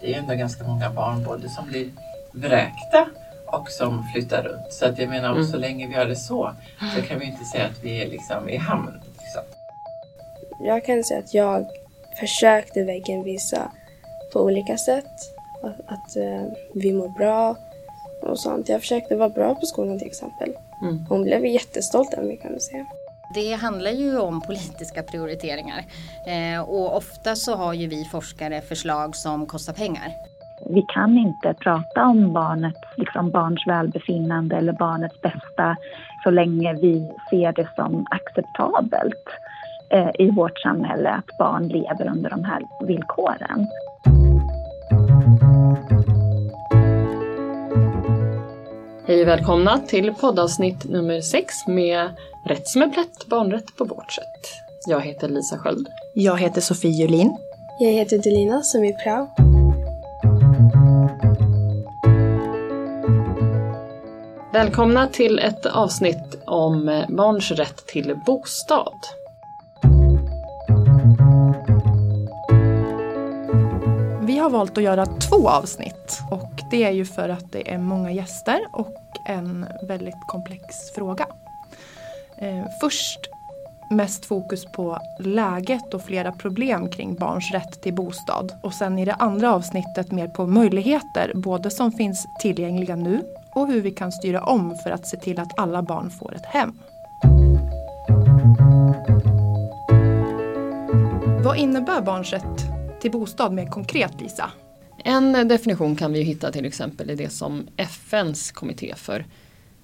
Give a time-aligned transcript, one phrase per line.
[0.00, 1.90] det är ju ändå ganska många barn både som blir
[2.32, 3.08] vräkta
[3.46, 4.72] och som flyttar runt.
[4.72, 5.46] Så att jag menar, mm.
[5.46, 6.52] så länge vi har det så,
[6.96, 9.00] så kan vi inte säga att vi är liksom i hamn.
[9.18, 9.42] Liksom.
[10.66, 11.66] Jag kan säga att jag
[12.20, 13.70] försökte verkligen visa
[14.32, 15.10] på olika sätt
[15.62, 17.56] att, att uh, vi mår bra
[18.22, 18.68] och sånt.
[18.68, 20.52] Jag försökte vara bra på skolan till exempel.
[20.82, 21.06] Mm.
[21.08, 22.86] Hon blev jättestolt över mig kan man säga.
[23.36, 25.84] Det handlar ju om politiska prioriteringar
[26.26, 30.08] eh, och ofta så har ju vi forskare förslag som kostar pengar.
[30.70, 35.76] Vi kan inte prata om barnet, liksom barns välbefinnande eller barnets bästa
[36.24, 39.26] så länge vi ser det som acceptabelt
[39.90, 43.66] eh, i vårt samhälle att barn lever under de här villkoren.
[49.08, 52.10] Hej och välkomna till poddavsnitt nummer 6 med
[52.44, 54.24] Rätt som en plätt, barnrätt på vårt sätt.
[54.86, 55.88] Jag heter Lisa Sköld.
[56.14, 57.36] Jag heter Sofie Julin.
[57.80, 59.28] Jag heter Delina Sumi Prao.
[64.52, 68.98] Välkomna till ett avsnitt om barns rätt till bostad.
[74.22, 77.78] Vi har valt att göra två avsnitt och det är ju för att det är
[77.78, 81.26] många gäster och en väldigt komplex fråga.
[82.38, 83.18] Eh, först
[83.90, 88.52] mest fokus på läget och flera problem kring barns rätt till bostad.
[88.62, 93.22] Och sen i det andra avsnittet mer på möjligheter, både som finns tillgängliga nu
[93.54, 96.46] och hur vi kan styra om för att se till att alla barn får ett
[96.46, 96.78] hem.
[101.44, 102.66] Vad innebär barns rätt
[103.00, 104.50] till bostad mer konkret Lisa?
[105.08, 109.24] En definition kan vi hitta till exempel i det som FNs kommitté för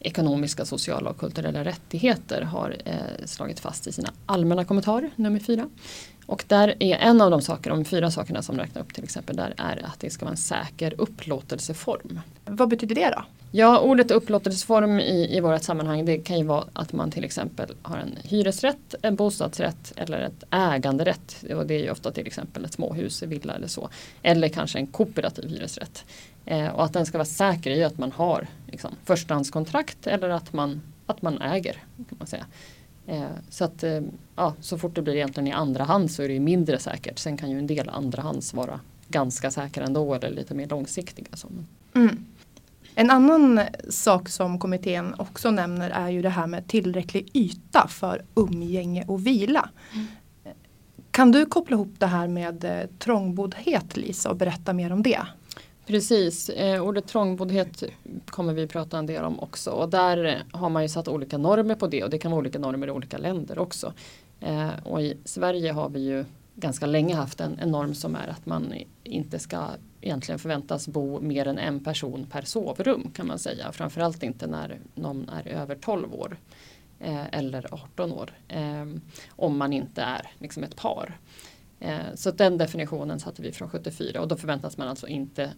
[0.00, 5.68] ekonomiska, sociala och kulturella rättigheter har eh, slagit fast i sina allmänna kommentarer, nummer fyra.
[6.26, 9.36] Och där är en av de saker, de fyra sakerna som räknar upp till exempel
[9.36, 12.20] där är att det ska vara en säker upplåtelseform.
[12.44, 13.24] Vad betyder det då?
[13.54, 17.74] Ja, ordet upplåtelseform i, i vårt sammanhang det kan ju vara att man till exempel
[17.82, 21.44] har en hyresrätt, en bostadsrätt eller ett äganderätt.
[21.54, 23.88] Och det är ju ofta till exempel ett småhus, en villa eller så.
[24.22, 26.04] Eller kanske en kooperativ hyresrätt.
[26.44, 30.52] Eh, och att den ska vara säker i att man har liksom, förstahandskontrakt eller att
[30.52, 31.74] man, att man äger.
[31.96, 32.46] kan man säga.
[33.06, 34.00] Eh, så att eh,
[34.36, 37.18] ja, så fort det blir egentligen i andra hand så är det mindre säkert.
[37.18, 41.26] Sen kan ju en del andra hands vara ganska säkra ändå eller lite mer långsiktiga.
[41.32, 41.48] Så.
[41.94, 42.24] Mm.
[42.94, 48.24] En annan sak som kommittén också nämner är ju det här med tillräcklig yta för
[48.34, 49.68] umgänge och vila.
[49.94, 50.06] Mm.
[51.10, 55.20] Kan du koppla ihop det här med eh, trångboddhet Lisa och berätta mer om det?
[55.86, 57.82] Precis, eh, ordet trångboddhet
[58.26, 61.74] kommer vi prata en del om också och där har man ju satt olika normer
[61.74, 63.92] på det och det kan vara olika normer i olika länder också.
[64.40, 66.24] Eh, och i Sverige har vi ju
[66.54, 68.74] ganska länge haft en, en norm som är att man
[69.04, 69.68] inte ska
[70.00, 73.72] egentligen förväntas bo mer än en person per sovrum kan man säga.
[73.72, 76.36] Framförallt inte när någon är över 12 år
[77.00, 78.30] eh, eller 18 år.
[78.48, 78.86] Eh,
[79.30, 81.18] om man inte är liksom ett par.
[81.80, 85.52] Eh, så den definitionen satte vi från 74 och då förväntas man alltså inte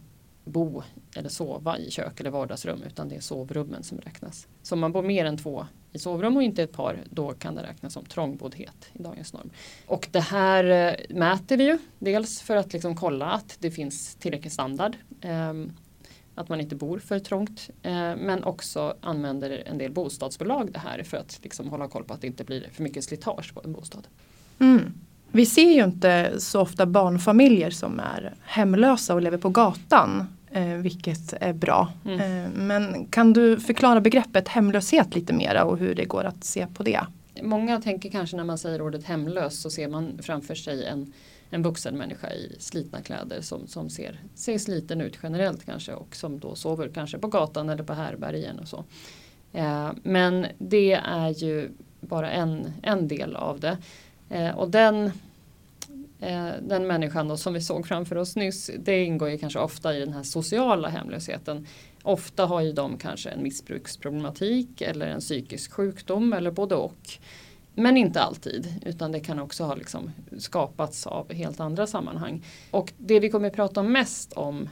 [0.44, 0.82] bo
[1.16, 4.49] eller sova i kök eller vardagsrum utan det är sovrummen som räknas.
[4.62, 7.55] Så om man bor mer än två i sovrum och inte ett par då kan
[7.55, 9.50] det räknas som trångboddhet i dagens norm.
[9.87, 14.15] Och det här eh, mäter vi ju dels för att liksom kolla att det finns
[14.15, 14.97] tillräcklig standard.
[15.21, 15.53] Eh,
[16.34, 21.03] att man inte bor för trångt eh, men också använder en del bostadsbolag det här
[21.03, 23.72] för att liksom hålla koll på att det inte blir för mycket slitage på en
[23.72, 24.06] bostad.
[24.59, 24.94] Mm.
[25.32, 30.37] Vi ser ju inte så ofta barnfamiljer som är hemlösa och lever på gatan.
[30.54, 31.92] Eh, vilket är bra.
[32.04, 32.20] Mm.
[32.20, 36.66] Eh, men kan du förklara begreppet hemlöshet lite mera och hur det går att se
[36.66, 37.00] på det?
[37.42, 41.12] Många tänker kanske när man säger ordet hemlös så ser man framför sig en,
[41.50, 46.16] en vuxen människa i slitna kläder som, som ser, ser sliten ut generellt kanske och
[46.16, 48.84] som då sover kanske på gatan eller på härbergen och så.
[49.53, 51.70] Eh, men det är ju
[52.00, 53.78] bara en, en del av det.
[54.56, 55.11] Och den
[56.20, 59.96] Eh, den människan då, som vi såg framför oss nyss, det ingår ju kanske ofta
[59.96, 61.66] i den här sociala hemlösheten.
[62.02, 67.19] Ofta har ju de kanske en missbruksproblematik eller en psykisk sjukdom eller både och.
[67.75, 72.44] Men inte alltid, utan det kan också ha liksom skapats av helt andra sammanhang.
[72.70, 74.69] Och det vi kommer att prata om mest om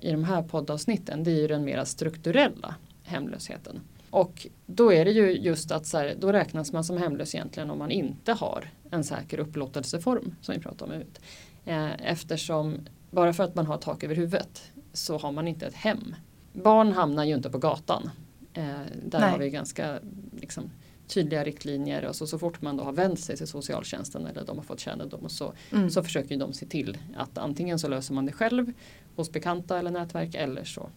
[0.00, 3.80] i de här poddavsnitten det är ju den mera strukturella hemlösheten.
[4.10, 7.70] Och då är det ju just att så här, då räknas man som hemlös egentligen
[7.70, 11.20] om man inte har en säker upplåtelseform som vi pratade om ut.
[11.64, 12.78] Eh, eftersom
[13.10, 14.62] bara för att man har tak över huvudet
[14.92, 16.14] så har man inte ett hem.
[16.52, 18.10] Barn hamnar ju inte på gatan.
[18.52, 18.64] Eh,
[19.04, 19.30] där Nej.
[19.30, 19.98] har vi ganska
[20.40, 20.70] liksom,
[21.06, 24.56] tydliga riktlinjer och så, så fort man då har vänt sig till socialtjänsten eller de
[24.56, 25.90] har fått kännedom så, Mm.
[25.90, 28.72] så försöker de se till att antingen så löser man det själv
[29.16, 30.88] hos bekanta eller nätverk eller så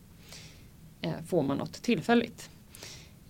[1.02, 2.50] eh, får man något tillfälligt.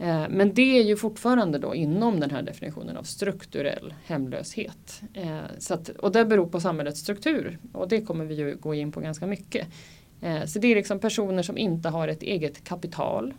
[0.02, 5.02] Eh, men det är ju fortfarande då inom den här definitionen av strukturell hemlöshet.
[5.14, 8.74] Eh, så att, och det beror på samhällets struktur och det kommer vi ju gå
[8.74, 9.68] in på ganska mycket.
[10.22, 13.34] Eh, så det är liksom personer som inte har ett eget kapital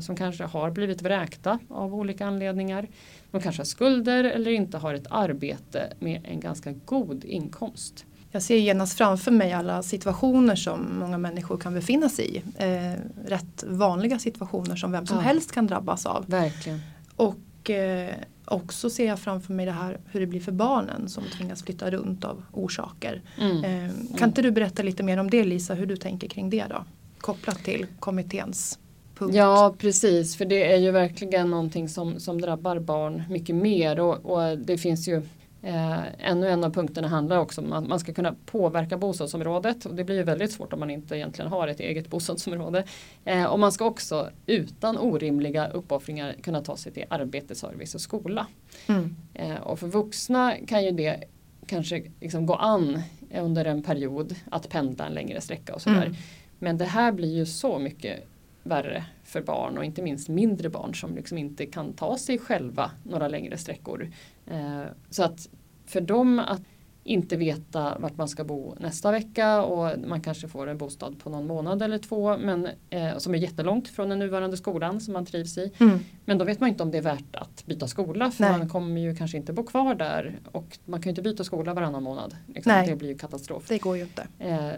[0.00, 2.88] som kanske har blivit vräkta av olika anledningar.
[3.30, 8.06] De kanske har skulder eller inte har ett arbete med en ganska god inkomst.
[8.32, 12.42] Jag ser genast framför mig alla situationer som många människor kan befinna sig i.
[12.64, 15.22] Eh, rätt vanliga situationer som vem som Ja.
[15.22, 16.24] helst kan drabbas av.
[16.28, 16.80] Verkligen.
[17.16, 18.10] Och eh,
[18.44, 21.90] också ser jag framför mig det här hur det blir för barnen som tvingas flytta
[21.90, 23.22] runt av orsaker.
[23.40, 23.64] Mm.
[23.64, 26.64] Eh, kan inte du berätta lite mer om det Lisa, hur du tänker kring det
[26.70, 26.84] då?
[27.18, 28.78] Kopplat till kommitténs
[29.18, 29.34] punkt.
[29.34, 34.16] Ja precis, för det är ju verkligen någonting som, som drabbar barn mycket mer och,
[34.26, 35.22] och det finns ju
[35.62, 39.94] eh, ännu en av punkterna handlar också om att man ska kunna påverka bostadsområdet och
[39.94, 42.84] det blir ju väldigt svårt om man inte egentligen har ett eget bostadsområde.
[43.24, 48.00] Eh, och man ska också utan orimliga uppoffringar kunna ta sig till arbete, service och
[48.00, 48.46] skola.
[48.86, 49.16] Mm.
[49.34, 51.24] Eh, och för vuxna kan ju det
[51.66, 53.02] kanske liksom gå an
[53.34, 56.06] under en period att pendla en längre sträcka och sådär.
[56.06, 56.16] Mm.
[56.58, 58.29] Men det här blir ju så mycket
[58.62, 62.90] värre för barn och inte minst mindre barn som liksom inte kan ta sig själva
[63.02, 64.10] några längre sträckor.
[64.46, 65.48] Eh, så att
[65.86, 66.62] för dem att
[67.04, 71.30] inte veta vart man ska bo nästa vecka och man kanske får en bostad på
[71.30, 75.26] någon månad eller två men, eh, som är jättelångt från den nuvarande skolan som man
[75.26, 75.72] trivs i.
[75.78, 75.98] Mm.
[76.24, 78.58] Men då vet man inte om det är värt att byta skola för Nej.
[78.58, 81.74] man kommer ju kanske inte bo kvar där och man kan ju inte byta skola
[81.74, 82.36] varannan månad.
[82.46, 82.84] Liksom.
[82.86, 83.64] Det blir ju katastrof.
[83.68, 84.26] Det går ju inte.
[84.38, 84.72] Eh,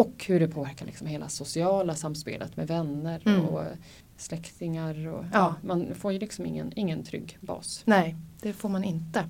[0.00, 3.40] och hur det påverkar liksom hela sociala samspelet med vänner Mm.
[3.44, 3.62] och
[4.16, 5.06] släktingar.
[5.08, 5.28] Och, Ja.
[5.32, 5.54] ja.
[5.62, 7.82] man får ju liksom ingen, ingen trygg bas.
[7.84, 9.24] Nej, det får man inte.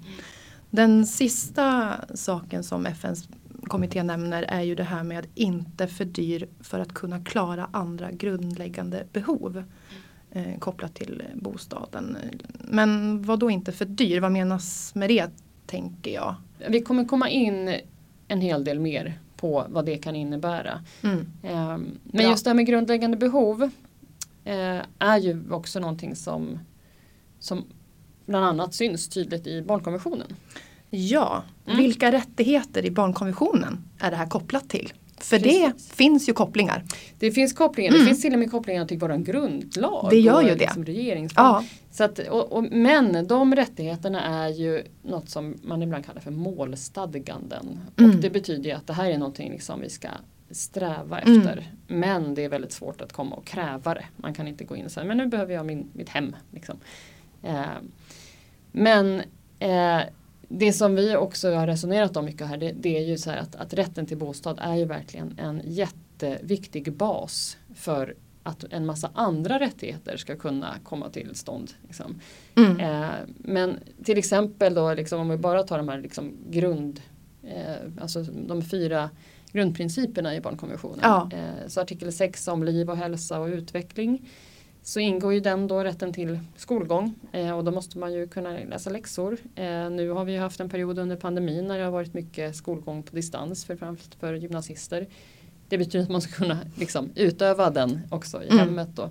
[0.70, 3.28] Den sista saken som FNs
[3.62, 7.68] kommitté nämner är ju det här med att inte för dyr för att kunna klara
[7.72, 9.62] andra grundläggande behov
[10.30, 12.16] eh, kopplat till eh, bostaden.
[12.60, 14.20] Men vad då inte för dyr?
[14.20, 15.30] Vad menas med det
[15.66, 16.34] tänker jag?
[16.68, 17.74] Vi kommer komma in
[18.28, 20.84] en hel del mer på vad det kan innebära.
[21.02, 21.18] Mm.
[21.42, 22.22] Eh, men Bra.
[22.22, 23.62] just det här med grundläggande behov
[24.44, 26.58] eh, är ju också någonting som,
[27.38, 27.64] som
[28.26, 30.36] bland annat syns tydligt i barnkonventionen.
[30.90, 31.78] Ja, Mm.
[31.78, 34.92] vilka rättigheter i barnkonventionen är det här kopplat till?
[35.20, 35.88] För Precis.
[35.88, 36.84] det finns ju kopplingar.
[37.18, 38.00] Det finns kopplingar, Mm.
[38.00, 40.06] det finns till och med kopplingar till våran grundlag.
[40.10, 40.54] Det gör ju det.
[40.58, 41.44] Liksom regeringsform.
[41.46, 46.20] Ja, Så att, och, och, men de rättigheterna är ju något som man ibland kallar
[46.20, 47.80] för målstadganden.
[47.98, 48.10] Mm.
[48.10, 50.08] Och det betyder ju att det här är någonting liksom vi ska
[50.50, 51.38] sträva Mm.
[51.38, 51.70] efter.
[51.86, 54.04] Men det är väldigt svårt att komma och kräva det.
[54.16, 56.36] Man kan inte gå in och säga men nu behöver jag min, mitt hem.
[56.50, 56.76] Liksom.
[57.42, 57.62] Eh,
[58.72, 59.22] men
[59.58, 60.00] eh,
[60.48, 63.38] det som vi också har resonerat om mycket här det, det är ju så här
[63.38, 69.10] att, att rätten till bostad är ju verkligen en jätteviktig bas för att en massa
[69.14, 71.72] andra rättigheter ska kunna komma till stånd.
[71.82, 72.20] Liksom.
[72.54, 72.80] mm.
[72.80, 77.00] Eh, men till exempel då liksom, om vi bara tar de här liksom, grund,
[77.42, 79.10] eh, alltså de fyra
[79.52, 81.00] grundprinciperna i barnkonventionen.
[81.02, 81.30] Ja.
[81.32, 84.28] Eh, så artikel 6 om liv och hälsa och utveckling.
[84.86, 88.50] Så ingår ju den då rätten till skolgång eh, och då måste man ju kunna
[88.50, 89.38] läsa läxor.
[89.54, 93.02] Eh, nu har vi haft en period under pandemin när det har varit mycket skolgång
[93.02, 95.06] på distans för främst för gymnasister.
[95.68, 98.58] Det betyder att man ska kunna liksom, utöva den också i Mm.
[98.58, 98.88] hemmet.
[98.94, 99.10] Då.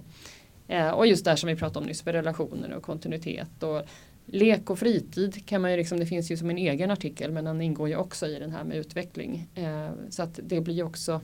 [0.68, 3.64] Eh, och just det här som vi pratade om nyss med relationer och kontinuitet.
[3.64, 3.82] Och
[4.26, 7.46] lek och fritid kan man ju liksom, det finns ju som en egen artikel men
[7.46, 9.48] den ingår ju också i den här med utveckling.
[9.56, 11.22] Eh, så att det blir ju också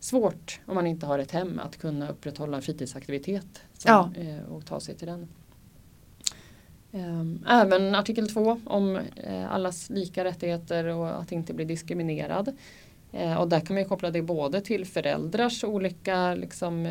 [0.00, 4.10] svårt om man inte har ett hem att kunna upprätthålla en fritidsaktivitet som, Ja.
[4.22, 5.28] eh, och ta sig till den.
[6.92, 12.56] Ehm, Även artikel 2 om eh, allas lika rättigheter och att inte bli diskriminerad.
[13.12, 16.88] Eh, Och där kan man koppla det både till föräldrars olika liksom,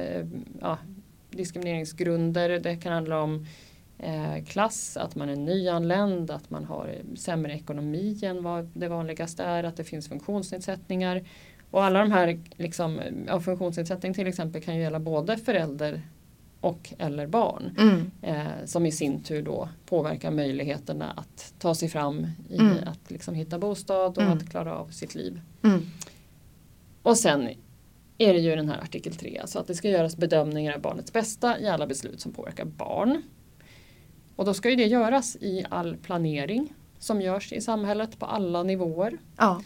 [0.62, 0.78] ja,
[1.32, 2.50] diskrimineringsgrunder.
[2.60, 3.46] Det kan handla om
[4.48, 9.64] klass, att man är nyanländ, att man har sämre ekonomi än vad det vanligaste är,
[9.64, 11.24] att det finns funktionsnedsättningar.
[11.72, 16.02] Och alla de här liksom, ja, funktionsnedsättning till exempel kan ju gälla både förälder
[16.62, 17.76] och eller barn.
[17.78, 18.12] Mm.
[18.22, 22.78] Eh, som i sin tur då påverkar möjligheterna att ta sig fram i Mm.
[22.88, 24.38] att liksom hitta bostad och Mm.
[24.38, 25.42] att klara av sitt liv.
[25.64, 25.82] Mm.
[27.04, 27.50] Och sen
[28.18, 31.14] är det ju den här artikel 3, alltså att det ska göras bedömningar av barnets
[31.14, 33.22] bästa i alla beslut som påverkar barn.
[34.36, 38.64] Och då ska ju det göras i all planering som görs i samhället på alla
[38.64, 39.18] nivåer.
[39.38, 39.62] Ja.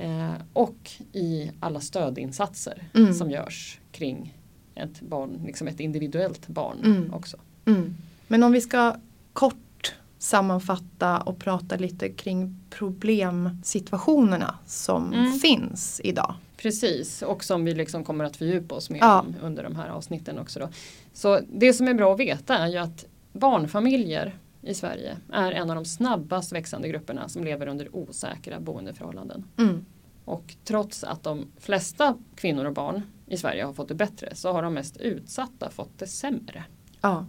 [0.00, 3.14] Eh, och i alla stödinsatser Mm.
[3.14, 4.36] som görs kring
[4.74, 7.14] ett barn, liksom ett individuellt barn Mm.
[7.14, 7.36] också.
[7.66, 7.96] Mm.
[8.28, 8.96] Men om vi ska
[9.32, 15.32] kort sammanfatta och prata lite kring problemsituationerna som Mm.
[15.38, 16.34] finns idag.
[16.56, 19.24] Precis, och som vi liksom kommer att fördjupa oss mer Ja.
[19.42, 20.60] under de här avsnitten också.
[20.60, 20.68] Då.
[21.12, 25.70] Så det som är bra att veta är ju att barnfamiljer i Sverige är en
[25.70, 29.44] av de snabbast växande grupperna som lever under osäkra boendeförhållanden.
[29.58, 29.84] Mm.
[30.24, 34.52] Och trots att de flesta kvinnor och barn i Sverige har fått det bättre så
[34.52, 36.64] har de mest utsatta fått det sämre.
[37.00, 37.26] Ja.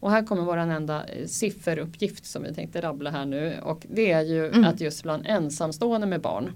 [0.00, 3.60] Och här kommer vår enda eh, sifferuppgift som vi tänkte rabbla här nu.
[3.62, 4.64] Och det är ju Mm.
[4.64, 6.52] att just bland ensamstående med barn.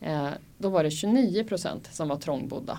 [0.00, 0.28] Eh,
[0.58, 2.78] då var det 29 procent som var trångbodda.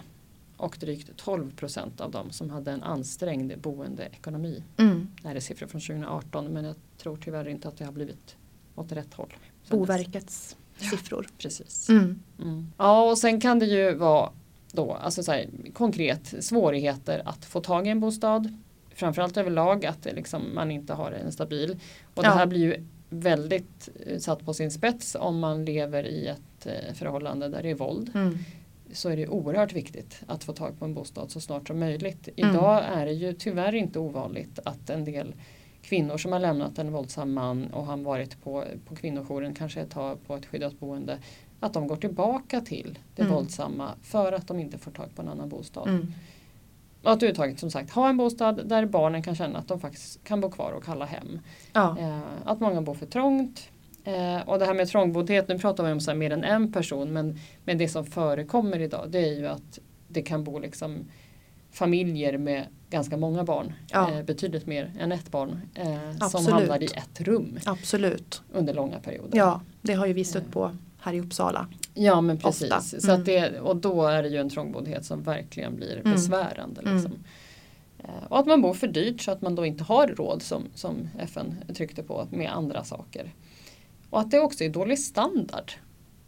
[0.59, 4.63] Och drygt 12 procent av dem som hade en ansträngd boendeekonomi.
[4.77, 5.07] Mm.
[5.21, 8.35] Det här är siffror från 2018 men jag tror tyvärr inte att det har blivit
[8.75, 9.33] åt rätt håll.
[9.69, 11.27] Boverkets siffror.
[11.37, 11.89] Precis.
[11.89, 12.19] Mm.
[12.41, 12.71] Mm.
[12.77, 14.29] Ja och sen kan det ju vara
[14.71, 18.57] då, alltså så här, konkret svårigheter att få tag i en bostad.
[18.89, 21.71] Framförallt överlag att liksom, man inte har en stabil.
[22.15, 22.29] Och Ja.
[22.29, 26.65] det här blir ju väldigt eh, satt på sin spets om man lever i ett
[26.65, 28.11] eh, förhållande där det är våld.
[28.15, 28.37] Mm.
[28.93, 32.29] Så är det oerhört viktigt att få tag på en bostad så snart som möjligt.
[32.38, 32.50] Mm.
[32.50, 35.34] Idag är det ju tyvärr inte ovanligt att en del
[35.81, 39.91] kvinnor som har lämnat en våldsam man och har varit på, på kvinnojouren kanske ett
[39.91, 41.17] tag på ett skyddat boende
[41.60, 43.34] att de går tillbaka till det Mm.
[43.34, 45.88] våldsamma för att de inte får tag på en annan bostad.
[45.88, 46.13] Mm.
[47.03, 50.24] Och att överhuvudtaget som sagt ha en bostad där barnen kan känna att de faktiskt
[50.24, 51.39] kan bo kvar och kalla hem.
[51.74, 51.98] Ja.
[52.00, 53.69] Eh, att många bor för trångt.
[54.03, 57.13] Eh, och det här med trångboddhet, nu pratar vi om så mer än en person
[57.13, 61.06] men, men det som förekommer idag det är ju att det kan bo liksom
[61.72, 63.74] familjer med ganska många barn.
[63.91, 64.12] Ja.
[64.12, 65.62] Eh, betydligt mer än ett barn.
[65.75, 68.41] Eh, som hamnar i ett rum Absolut.
[68.53, 69.38] under långa perioder.
[69.38, 71.68] Ja, det har ju vi stött på här i Uppsala.
[71.94, 72.63] Ja men precis.
[72.72, 72.82] Ofta.
[72.82, 73.20] Så Mm.
[73.20, 76.12] att det, och då är det ju en trångboddhet som verkligen blir Mm.
[76.12, 76.82] besvärande.
[76.82, 76.96] Mm.
[76.96, 77.13] Liksom.
[78.00, 80.63] Eh, Och att man bor för dyrt så att man då inte har råd som,
[80.75, 83.32] som FN tryckte på med andra saker.
[84.09, 85.71] Och att det också är dålig standard.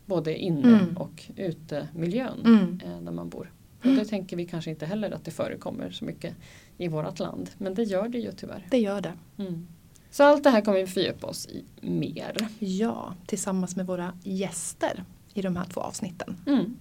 [0.05, 0.97] Både inne Mm.
[0.97, 2.79] och utemiljön Mm.
[2.85, 3.51] eh, där man bor.
[3.83, 6.35] Och det tänker vi kanske inte heller att det förekommer så mycket
[6.77, 7.49] i vårt land.
[7.57, 8.67] Men det gör det ju tyvärr.
[8.71, 9.13] Det gör det.
[9.37, 9.67] Mm.
[10.11, 12.47] Så allt det här kommer vi fördjupa oss i mer.
[12.59, 16.37] Ja, tillsammans med våra gäster i de här två avsnitten.
[16.47, 16.77] Mm.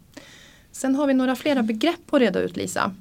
[0.72, 2.94] Sen har vi några flera begrepp att reda ut Lisa.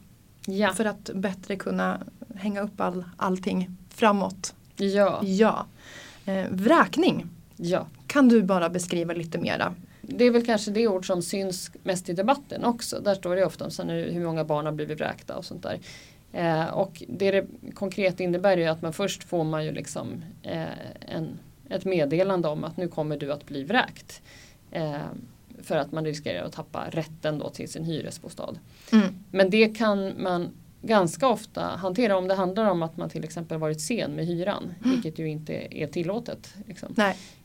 [0.45, 0.73] Ja.
[0.73, 2.01] För att bättre kunna
[2.35, 4.53] hänga upp all, allting framåt.
[4.75, 5.65] ja, Ja.
[6.25, 7.25] Eh, vräkning.
[7.61, 7.87] Ja.
[8.07, 9.75] Kan du bara beskriva lite mera?
[10.01, 12.99] Det är väl kanske det ord som syns mest i debatten också.
[12.99, 15.79] Där står det ofta om hur många barn har blivit vräkta och sånt där.
[16.33, 20.63] Eh, och det det konkret innebär är att man först får man ju liksom eh,
[21.01, 21.39] en,
[21.69, 24.21] ett meddelande om att nu kommer du att bli vräkt.
[24.71, 24.95] Eh,
[25.63, 28.59] för att man riskerar att tappa rätten då till sin hyresbostad.
[28.91, 29.07] Mm.
[29.31, 30.49] Men det kan man
[30.81, 34.73] ganska ofta hantera om det handlar om att man till exempel varit sen med hyran.
[34.83, 36.53] Vilket ju inte är tillåtet.
[36.67, 36.93] Liksom.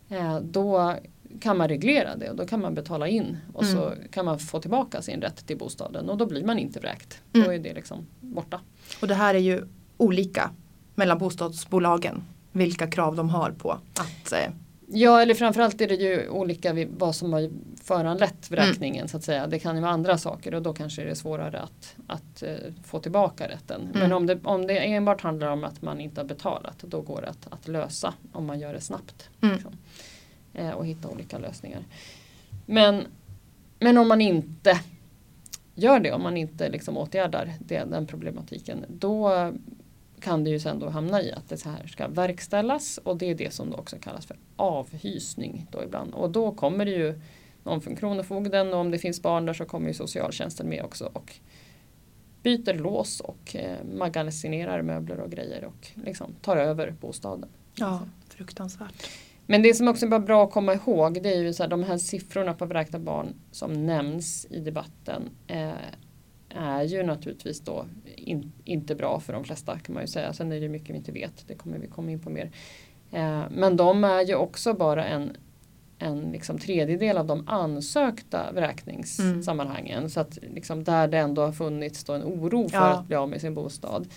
[0.08, 0.94] Eh, då
[1.40, 3.74] kan man reglera det och då kan man betala in och Mm.
[3.76, 7.20] så kan man få tillbaka sin rätt till bostaden och då blir man inte vräkt.
[7.32, 7.46] Mm.
[7.46, 8.60] Då är det liksom borta.
[9.00, 9.64] Och det här är ju
[9.96, 10.50] olika
[10.94, 12.24] mellan bostadsbolagen.
[12.52, 14.52] Vilka krav de har på att eh,
[14.96, 17.50] Ja eller framförallt är det ju olika vad som har
[17.82, 19.46] föranlett vräkningen så att säga.
[19.46, 22.54] Det kan ju vara andra saker och då kanske är det svårare att, att eh,
[22.84, 23.88] få tillbaka rätten.
[23.94, 27.20] Men om det, om det enbart handlar om att man inte har betalat då går
[27.20, 29.28] det att, att lösa om man gör det snabbt.
[29.42, 29.54] Mm.
[29.54, 29.72] Liksom.
[30.54, 31.80] Eh, och hitta olika lösningar.
[32.66, 33.06] Men,
[33.78, 34.80] men om man inte
[35.74, 39.52] gör det, om man inte liksom åtgärdar det, den problematiken då
[40.24, 43.34] kan det ju sen då hamna i att det här ska verkställas och det är
[43.34, 46.14] det som då också kallas för avhysning då ibland.
[46.14, 47.20] Och då kommer det ju
[47.64, 51.10] någon från Kronofogden och om det finns barn där så kommer ju socialtjänsten med också
[51.12, 51.34] och
[52.42, 57.48] byter lås och eh, magasinerar möbler och grejer och liksom tar över bostaden.
[57.74, 59.08] ja, fruktansvärt.
[59.46, 61.82] Men det som också är bra att komma ihåg det är ju så här, de
[61.82, 65.70] här siffrorna på vräkta barn som nämns i debatten eh,
[66.54, 70.32] är ju naturligtvis då in, inte bra för de flesta kan man ju säga.
[70.32, 72.50] Sen är det mycket vi inte vet, det kommer vi komma in på mer.
[73.12, 75.36] Eh, men de är ju också bara en,
[75.98, 80.10] en liksom tredjedel av de ansökta vräkningssammanhangen.
[80.10, 82.84] Så att liksom där det ändå har funnits då en oro för Ja.
[82.84, 84.08] att bli av med sin bostad.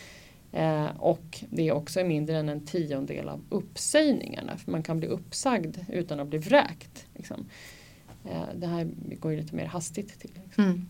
[0.52, 4.58] Eh, och det är också mindre än en tiondel av uppsägningarna.
[4.58, 7.06] För man kan bli uppsagd utan att bli vräkt.
[7.16, 7.46] Liksom.
[8.26, 8.88] Eh, det här
[9.20, 10.32] går ju lite mer hastigt till.
[10.46, 10.64] Liksom.
[10.64, 10.86] Mm.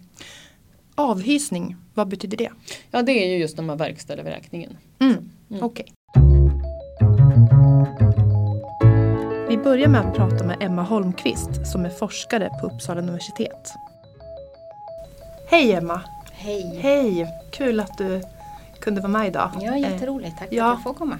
[0.99, 2.49] Avhysning, vad betyder det?
[2.91, 4.77] Ja det är ju just när man verkställer vräkningen.
[4.99, 5.29] Mm.
[5.49, 5.63] Mm.
[5.63, 5.85] Okej.
[9.49, 13.73] Vi börjar med att prata med Emma Holmqvist som är forskare på Uppsala universitet.
[15.49, 16.01] Hej Emma!
[16.31, 16.79] Hej!
[16.81, 17.27] Hej!
[17.51, 18.21] Kul att du
[18.79, 19.51] kunde vara med idag.
[19.61, 20.37] Ja, jätteroligt.
[20.39, 20.65] Tack för ja.
[20.65, 21.19] att jag får komma.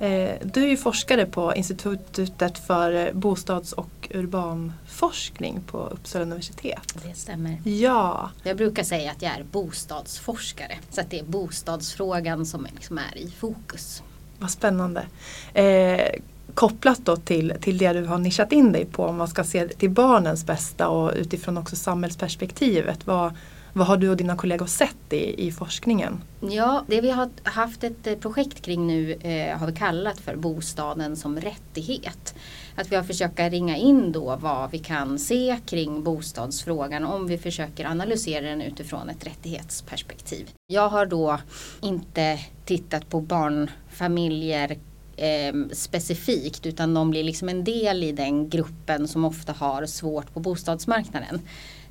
[0.00, 6.94] Eh, du är ju forskare på Institutet för bostads och urbanforskning på Uppsala universitet.
[7.06, 7.58] Det stämmer.
[7.64, 10.78] Ja, Jag brukar säga att jag är bostadsforskare.
[10.90, 14.02] Så att det är bostadsfrågan som liksom är i fokus.
[14.38, 15.06] vad spännande.
[15.54, 16.20] Eh,
[16.54, 19.68] kopplat då till, till det du har nischat in dig på om man ska se
[19.68, 23.06] till barnens bästa och utifrån också samhällsperspektivet.
[23.06, 23.32] Vad,
[23.76, 26.20] vad har du och dina kollegor sett i, i forskningen?
[26.40, 30.36] Ja, det vi har haft ett eh, projekt kring nu eh, har vi kallat för
[30.36, 32.34] bostaden som rättighet.
[32.76, 37.38] Att vi har försökt ringa in då vad vi kan se kring bostadsfrågan om vi
[37.38, 40.50] försöker analysera den utifrån ett rättighetsperspektiv.
[40.66, 41.38] Jag har då
[41.82, 44.78] inte tittat på barnfamiljer
[45.16, 50.34] eh, specifikt utan de blir liksom en del i den gruppen som ofta har svårt
[50.34, 51.40] på bostadsmarknaden.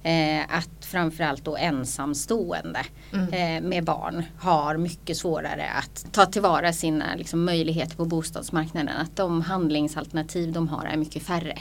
[0.04, 2.80] Eh, att framförallt då ensamstående
[3.14, 8.98] eh, med barn har mycket svårare att ta tillvara sina liksom, möjligheter på bostadsmarknaden.
[8.98, 11.58] Att de handlingsalternativ de har är mycket färre.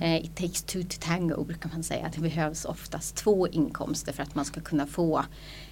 [0.00, 2.10] Eh, it takes two to tango brukar man säga.
[2.14, 5.24] Det behövs oftast två inkomster för att man ska kunna få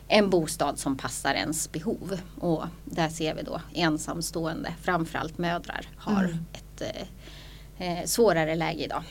[0.08, 2.18] en bostad som passar ens behov.
[2.40, 6.38] Och där ser vi då ensamstående, framförallt mödrar, har Mm.
[6.52, 6.82] ett
[7.78, 9.02] eh, eh, svårare läge idag.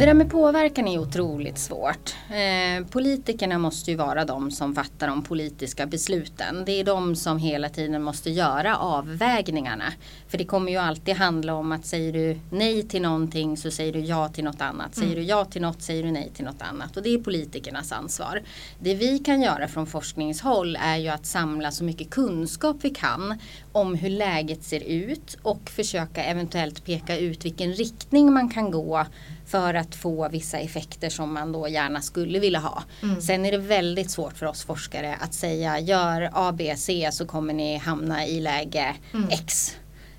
[0.00, 2.14] Det där med påverkan är otroligt svårt.
[2.30, 6.64] Eh, politikerna måste ju vara de som fattar de politiska besluten.
[6.66, 9.84] Det är de som hela tiden måste göra avvägningarna.
[10.28, 13.92] För det kommer ju alltid handla om att säger du nej till någonting så säger
[13.92, 14.94] du ja till något annat.
[14.94, 16.96] Säger du ja till något säger du nej till något annat.
[16.96, 18.42] Och det är politikernas ansvar.
[18.78, 23.38] Det vi kan göra från forskningshåll är ju att samla så mycket kunskap vi kan
[23.72, 29.06] om hur läget ser ut och försöka eventuellt peka ut vilken riktning man kan gå
[29.50, 32.82] för att få vissa effekter som man då gärna skulle vilja ha.
[33.20, 37.26] Sen är det väldigt svårt för oss forskare att säga gör A, B, C så
[37.26, 38.94] kommer ni hamna i läge
[39.30, 39.76] X.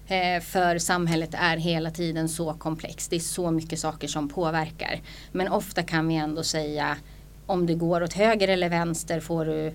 [0.07, 3.09] Eh, För samhället är hela tiden så komplext.
[3.09, 5.01] Det är så mycket saker som påverkar.
[5.31, 6.97] Men ofta kan vi ändå säga
[7.45, 9.73] om det går åt höger eller vänster får du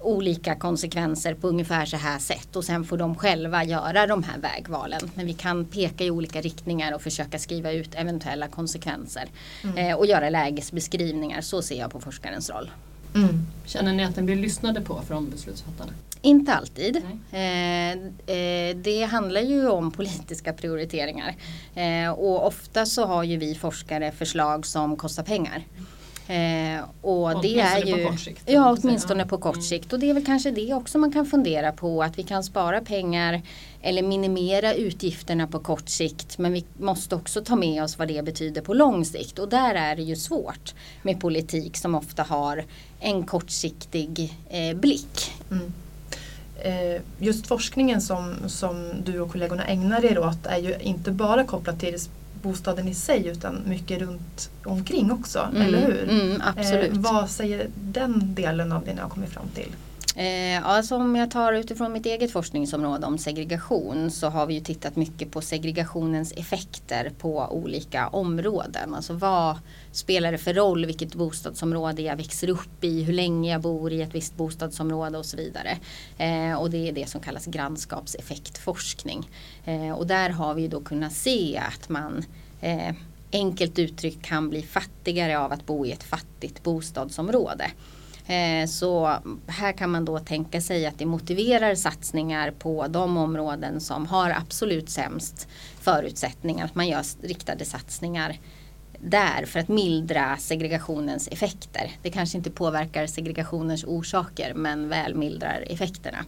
[0.00, 4.38] olika konsekvenser på ungefär så här sätt och sen får de själva göra de här
[4.38, 5.00] vägvalen.
[5.14, 9.28] Men vi kan peka i olika riktningar och försöka skriva ut eventuella konsekvenser
[9.76, 11.40] eh, och göra lägesbeskrivningar.
[11.40, 12.70] Så ser jag på forskarens roll.
[13.14, 13.46] Mm.
[13.66, 15.92] Känner ni att den blir lyssnade på från beslutsfattarna?
[16.22, 16.96] Inte alltid.
[17.32, 17.90] Eh,
[18.36, 21.34] eh, det handlar ju om politiska prioriteringar.
[21.74, 25.64] Eh, och ofta så har ju vi forskare förslag som kostar pengar.
[26.28, 28.88] Eh, och det är Åtminstone ju, på kort sikt, Ja, man säga.
[28.90, 29.92] åtminstone på kort sikt.
[29.92, 32.02] Och det är väl kanske det också man kan fundera på.
[32.02, 33.42] Att vi kan spara pengar
[33.82, 36.38] eller minimera utgifterna på kort sikt.
[36.38, 39.38] Men vi måste också ta med oss vad det betyder på lång sikt.
[39.38, 42.64] Och där är det ju svårt med politik som ofta har
[43.00, 45.32] en kortsiktig eh, blick.
[45.50, 45.72] Mm.
[46.64, 51.44] Eh, Just forskningen som, som du och kollegorna ägnar er åt är ju inte bara
[51.44, 51.98] kopplad till
[52.46, 56.08] bostaden i sig utan mycket runt omkring också, eller hur?
[56.10, 56.92] Mm, absolut.
[56.92, 59.70] Eh, vad säger den delen av det ni har kommit fram till?
[60.16, 64.60] Eh, alltså om jag tar utifrån mitt eget forskningsområde om segregation så har vi ju
[64.60, 68.94] tittat mycket på segregationens effekter på olika områden.
[68.94, 69.58] Alltså vad
[69.92, 74.02] spelar det för roll vilket bostadsområde jag växer upp i, hur länge jag bor i
[74.02, 75.78] ett visst bostadsområde och så vidare.
[76.18, 79.30] Eh, och det är det som kallas grannskapseffektforskning.
[79.64, 82.24] Eh, och där har vi ju då kunnat se att man
[82.60, 82.94] eh,
[83.32, 87.70] enkelt uttryckt kan bli fattigare av att bo i ett fattigt bostadsområde.
[88.26, 93.80] Eh, Så här kan man då tänka sig att det motiverar satsningar på de områden
[93.80, 95.48] som har absolut sämst
[95.80, 96.64] förutsättningar.
[96.64, 98.38] Att man gör riktade satsningar
[99.00, 101.90] där för att mildra segregationens effekter.
[102.02, 106.24] Det kanske inte påverkar segregationens orsaker men väl mildrar effekterna.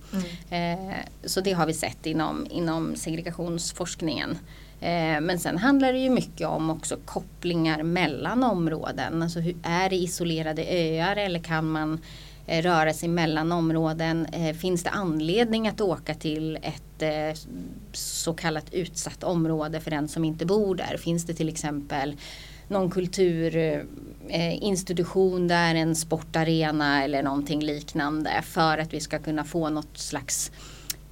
[0.51, 4.39] Eh, Så det har vi sett inom, inom segregationsforskningen.
[4.81, 9.23] Eh, men sen handlar det ju mycket om också kopplingar mellan områden.
[9.23, 12.01] Alltså hur, är det isolerade öar eller kan man
[12.47, 14.27] eh, röra sig mellan områden?
[14.27, 16.83] Eh, finns det anledning att åka till ett
[17.93, 20.97] så kallat utsatt område för den som inte bor där?
[20.97, 22.17] Finns det till exempel
[22.69, 29.99] någon kulturinstitution där, en sportarena eller någonting liknande för att vi ska kunna få något
[29.99, 30.53] slags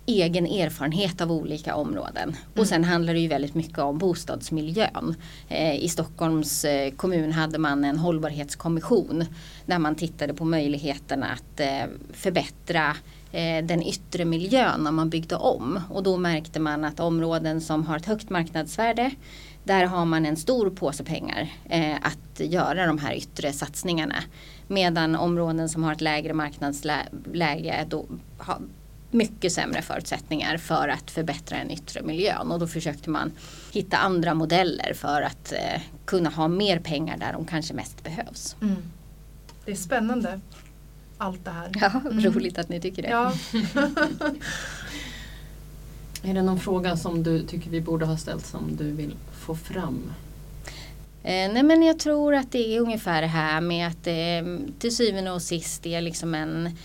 [0.07, 2.37] egen erfarenhet av olika områden.
[2.57, 5.15] Och sen handlar det ju väldigt mycket om bostadsmiljön.
[5.49, 9.25] Eh, I Stockholms eh, kommun hade man en hållbarhetskommission
[9.67, 12.97] där man tittade på möjligheterna att eh, förbättra
[13.33, 15.81] eh, den yttre miljön när man byggde om.
[15.91, 19.11] Och då märkte man att områden som har ett högt marknadsvärde
[19.65, 24.15] där har man en stor påse pengar eh, att göra de här yttre satsningarna.
[24.67, 28.07] Medan områden som har ett lägre marknadsläge då
[29.17, 32.53] mycket sämre förutsättningar för att förbättra den yttre miljön.
[32.53, 33.33] Och då försökte man
[33.73, 38.57] hitta andra modeller för att eh, kunna ha mer pengar där de kanske mest behövs.
[38.63, 38.77] Mm.
[39.65, 40.41] Det är spännande
[41.19, 41.71] allt det här.
[41.75, 42.01] Ja,
[42.31, 43.09] roligt att ni tycker det.
[43.09, 43.33] Ja.
[46.23, 49.55] Är det någon fråga som du tycker vi borde ha ställt som du vill få
[49.57, 50.13] fram?
[51.23, 54.45] Eh, nej men jag tror att det är ungefär det här med att det
[54.79, 56.77] till syvende och sist är liksom en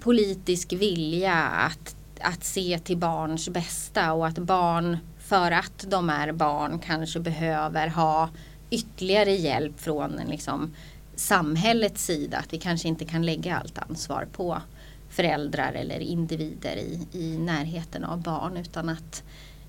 [0.00, 6.32] politisk vilja att, att se till barns bästa och att barn för att de är
[6.32, 8.28] barn kanske behöver ha
[8.70, 10.74] ytterligare hjälp från liksom,
[11.16, 12.38] samhällets sida.
[12.38, 14.62] Att vi kanske inte kan lägga allt ansvar på
[15.08, 19.22] föräldrar eller individer i, i närheten av barn utan att,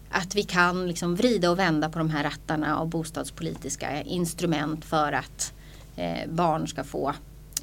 [0.09, 5.11] att vi kan liksom vrida och vända på de här rattarna av bostadspolitiska instrument för
[5.11, 5.53] att
[5.95, 7.13] eh, barn ska få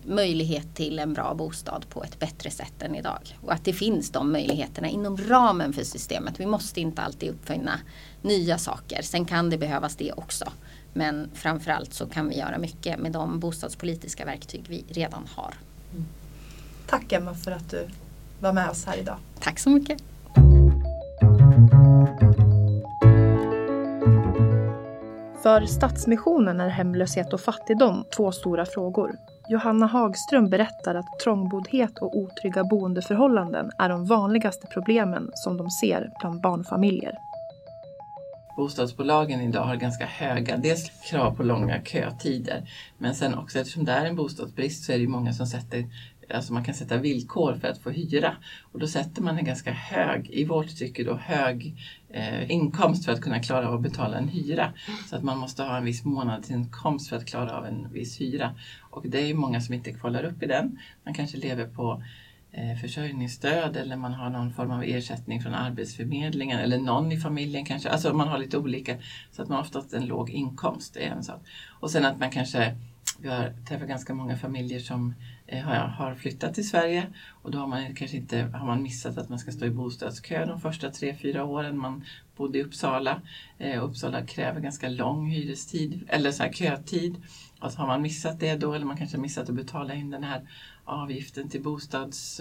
[0.04, 3.38] möjlighet till en bra bostad på ett bättre sätt än idag.
[3.40, 6.40] Och att det finns de möjligheterna inom ramen för systemet.
[6.40, 7.80] Vi måste inte alltid uppfinna
[8.22, 9.02] nya saker.
[9.02, 10.44] Sen kan det behövas det också.
[10.92, 15.54] Men framförallt så kan vi göra mycket med de bostadspolitiska verktyg vi redan har.
[15.90, 16.06] Mm.
[16.86, 17.88] Tack Emma för att du
[18.40, 19.16] var med oss här idag.
[19.40, 20.02] Tack så mycket.
[25.42, 29.16] För Stadsmissionen är hemlöshet och fattigdom två stora frågor.
[29.52, 36.10] Johanna Hagström berättar att trångboddhet och otrygga boendeförhållanden är de vanligaste problemen som de ser
[36.20, 37.18] bland barnfamiljer.
[38.56, 43.92] Bostadsbolagen idag har ganska höga dels krav på långa kötider men sen också eftersom det
[43.92, 45.84] är en bostadsbrist så är det många som sätter
[46.32, 48.36] alltså man kan sätta villkor för att få hyra.
[48.72, 51.74] Och då sätter man en ganska hög, i vårt tycke då hög
[52.10, 54.72] eh, inkomst för att kunna klara av att betala en hyra.
[55.10, 58.54] Så att man måste ha en viss månadsinkomst för att klara av en viss hyra.
[58.90, 60.78] Och det är ju många som inte kvalar upp i den.
[61.04, 62.02] Man kanske lever på
[62.52, 67.64] eh, försörjningsstöd eller man har någon form av ersättning från Arbetsförmedlingen eller någon i familjen
[67.64, 67.88] kanske.
[67.88, 68.96] Alltså man har lite olika
[69.32, 70.94] så att man har oftast en låg inkomst.
[70.94, 71.40] Det är en sak.
[71.80, 72.76] Och sen att man kanske
[73.18, 75.14] vi har träffat ganska många familjer som eh,
[75.60, 77.06] har flyttat till Sverige
[77.42, 80.46] och då har man kanske inte har man missat att man ska stå i bostadskö
[80.46, 82.04] de första tre, fyra åren man
[82.36, 83.20] bodde i Uppsala.
[83.58, 87.16] Eh, Uppsala kräver ganska lång hyrestid eller så här kötid.
[87.58, 90.24] Alltså har man missat det då eller man kanske har missat att betala in den
[90.24, 90.48] här
[90.84, 92.40] avgiften till bostads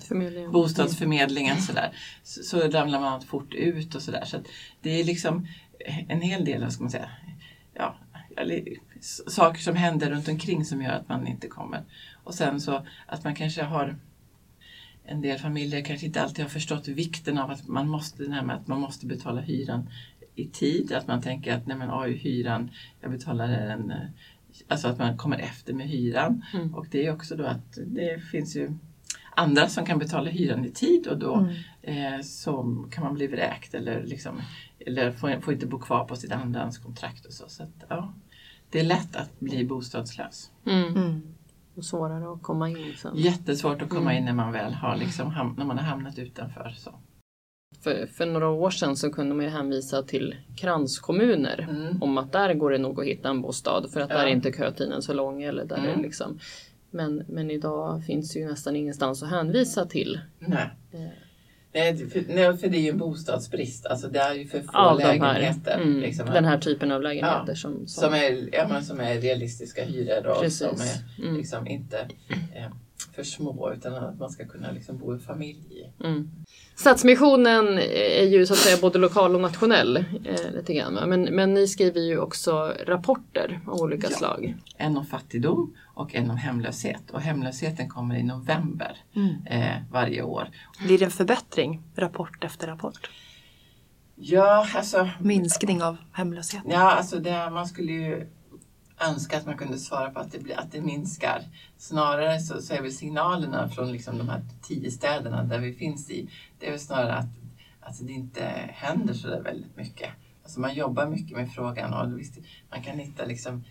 [0.00, 0.52] Förmedlingen.
[0.52, 4.24] bostadsförmedlingen sådär, så, så ramlar man fort ut och sådär.
[4.24, 4.38] Så,
[4.80, 5.48] det är liksom
[6.08, 7.10] en hel del, vad ska man säga,
[7.74, 7.96] ja,
[9.26, 11.82] saker som händer runt omkring som gör att man inte kommer.
[12.24, 13.96] Och sen så att man kanske har
[15.04, 18.80] en del familjer kanske inte alltid har förstått vikten av att man måste, att man
[18.80, 19.88] måste betala hyran
[20.34, 20.92] i tid.
[20.92, 23.92] Att man tänker att nej men oj, hyran, jag betalar den
[24.68, 26.44] Alltså att man kommer efter med hyran.
[26.54, 26.74] Mm.
[26.74, 28.72] Och det är också då att det finns ju
[29.34, 32.14] andra som kan betala hyran i tid och då mm.
[32.14, 34.42] eh, så kan man bli vräkt eller, liksom,
[34.78, 37.44] eller får, får inte bo kvar på sitt andrahandskontrakt och så.
[37.48, 38.14] så att, ja
[38.76, 40.50] det är lätt att bli bostadslös.
[40.66, 40.96] Mm.
[40.96, 41.22] Mm.
[41.74, 43.16] Och svårare att komma in sen.
[43.16, 44.16] Jättesvårt att komma mm.
[44.16, 46.74] in när man väl har, liksom, när man har hamnat utanför.
[46.76, 46.94] Så.
[47.80, 52.02] För, för några år sedan så kunde man hänvisa till kranskommuner mm.
[52.02, 54.16] om att där går det nog att hitta en bostad för att ja.
[54.16, 55.42] där är inte kötiden så lång.
[55.42, 55.98] Eller där mm.
[55.98, 56.38] är liksom.
[56.90, 60.20] men, men idag finns det ju nästan ingenstans att hänvisa till.
[60.38, 60.70] Nej.
[61.76, 63.86] Nej för, nej, för det är ju en bostadsbrist.
[63.86, 65.74] Alltså det är ju för få ja, lägenheter.
[65.74, 66.26] mm, liksom.
[66.26, 68.02] Den här typen av lägenheter ja, som, som...
[68.02, 70.58] Som, är, ja, men som är realistiska hyror och Precis.
[70.58, 71.36] som är mm.
[71.36, 71.98] liksom inte
[72.54, 72.70] eh,
[73.16, 75.92] för små utan att man ska kunna liksom bo i familj.
[76.04, 76.30] Mm.
[76.74, 79.96] Stadsmissionen är ju så att säga både lokal och nationell.
[79.96, 81.08] Eh, lite grann.
[81.08, 84.16] Men, men ni skriver ju också rapporter av olika ja.
[84.16, 84.56] slag.
[84.76, 87.10] En om fattigdom och en om hemlöshet.
[87.10, 89.46] Och hemlösheten kommer i november mm.
[89.46, 90.48] eh, varje år.
[90.86, 93.10] Blir det en förbättring rapport efter rapport?
[94.14, 95.08] Ja, alltså...
[95.20, 96.62] Minskning av hemlöshet?
[96.68, 98.26] Ja, alltså det, man skulle ju
[99.00, 101.42] önska att man kunde svara på att det, blir, att det minskar.
[101.76, 106.10] Snarare så, så är väl signalerna från liksom de här tio städerna där vi finns
[106.10, 107.26] i, det är väl snarare att
[107.80, 110.10] alltså det inte händer så där väldigt mycket.
[110.42, 112.38] Alltså man jobbar mycket med frågan och visst,
[112.70, 113.64] man kan hitta liksom,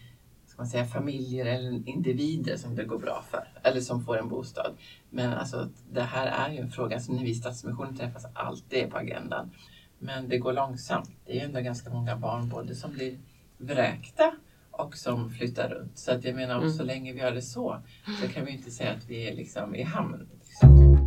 [0.48, 4.30] ska man säga, familjer eller individer som det går bra för eller som får en
[4.30, 4.78] bostad.
[5.10, 8.80] Men alltså, det här är ju en fråga som när vi i Stadsmissionen träffas alltid
[8.80, 9.52] är på agendan.
[10.00, 11.12] Men det går långsamt.
[11.26, 13.18] Det är ändå ganska många barn både som blir
[13.58, 14.36] vräkta
[14.78, 15.98] och som flyttar runt.
[15.98, 16.72] Så att jag menar, mm.
[16.74, 17.78] så länge vi har det så,
[18.22, 20.28] så kan vi inte säga att vi är liksom i hamn.
[20.34, 20.98] Liksom.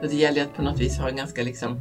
[0.00, 1.80] Så det gäller att på något vis ha en ganska liksom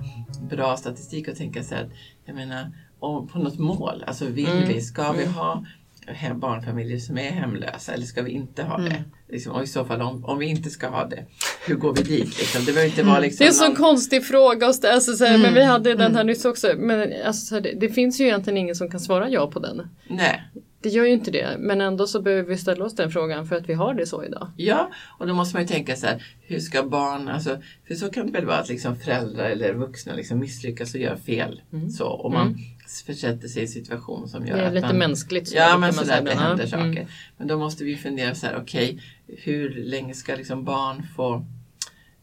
[0.50, 1.90] bra statistik att tänka sig att,
[2.26, 4.68] jag menar, om, på något mål, alltså vill Mm.
[4.68, 5.34] vi, ska vi Mm.
[5.34, 5.66] ha
[6.08, 8.89] hem, barnfamiljer som är hemlösa eller ska vi inte ha Mm.
[8.89, 9.04] det?
[9.34, 11.26] Liksom, och i så fall om, om vi inte ska ha det,
[11.68, 12.39] hur går vi dit?
[12.39, 12.66] Liksom?
[12.66, 14.94] Det behöver inte vara liksom Det är en så någon- konstig fråga att ställa.
[14.94, 16.28] Alltså, Mm, Men vi hade den här mm.
[16.28, 16.68] nyss också.
[16.78, 19.82] Men alltså, det, det finns ju egentligen ingen som kan svara ja på den.
[20.08, 20.43] Nej.
[20.84, 21.56] Det gör ju inte det.
[21.60, 24.24] Men ändå så behöver vi ställa oss den frågan för att vi har det så
[24.24, 24.52] idag.
[24.58, 28.10] Ja, och då måste man ju tänka så här, hur ska barn, alltså, för så
[28.10, 31.62] kan det väl vara att liksom föräldrar eller vuxna liksom misslyckas och gör fel.
[31.74, 31.89] Mm.
[31.89, 32.60] Så, och man Mm.
[33.06, 34.98] försätter sig i en situation som gör Det är att lite man...
[34.98, 35.48] mänskligt.
[35.48, 36.69] så Ja, men man sådär, det händer Ja.
[36.69, 36.84] saker.
[36.86, 37.08] Mm.
[37.38, 41.46] Men då måste vi fundera så här, okej, hur länge ska liksom barn få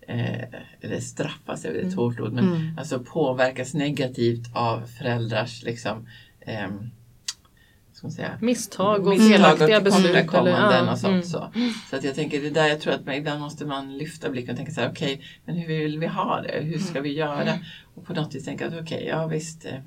[0.08, 0.44] eh,
[0.80, 2.78] eller straffas är väl ett hårt ord, men Mm.
[2.78, 6.08] alltså påverkas negativt av föräldrars liksom,
[6.40, 6.90] ehm,
[8.00, 10.04] ska säga, Misstag och felaktiga beslut.
[10.14, 11.10] tillkortakommanden ja, och sånt.
[11.10, 11.22] mm.
[11.22, 11.50] Så.
[11.90, 14.50] så att jag tänker, det där jag tror att man, ibland måste man lyfta blicken
[14.50, 16.60] och tänka så här, okej, men hur vill vi ha det?
[16.60, 17.58] Hur ska vi göra?
[17.94, 19.78] Och på något vis tänka att okej, ja visst, eh,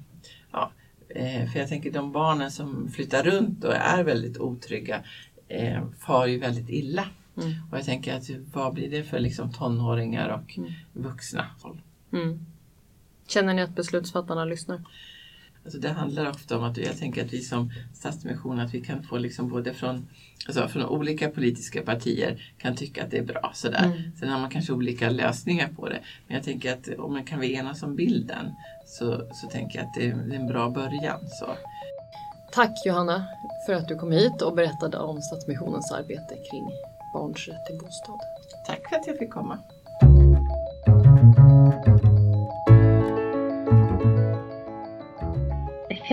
[0.52, 0.71] ja.
[1.10, 5.02] Eh, för jag tänker de barnen som flyttar runt och är väldigt otrygga
[5.47, 7.06] eh, far ju väldigt illa.
[7.38, 7.54] Mm.
[7.71, 10.71] Och jag tänker att vad blir det för liksom tonåringar och Mm.
[10.93, 11.45] vuxna?
[12.13, 12.45] Mm.
[13.28, 14.82] Känner ni att beslutsfattarna lyssnar?
[15.65, 19.04] Alltså det handlar ofta om att jag tänker att vi som Stadsmission att vi kan
[19.04, 20.08] få liksom både från,
[20.47, 23.86] alltså från olika politiska partier kan tycka att det är bra sådär.
[23.86, 24.02] Mm.
[24.19, 25.99] Sen har man kanske olika lösningar på det.
[26.28, 28.52] Men jag tänker att om man kan vi enas om bilden
[28.86, 31.19] så, så tänker jag att det är, en bra början.
[31.39, 31.45] Så.
[32.52, 33.26] Tack Johanna
[33.65, 36.67] för att du kom hit och berättade om Stadsmissionens arbete kring
[37.13, 38.19] barns rätt till bostad.
[38.67, 39.60] Tack för att jag fick komma.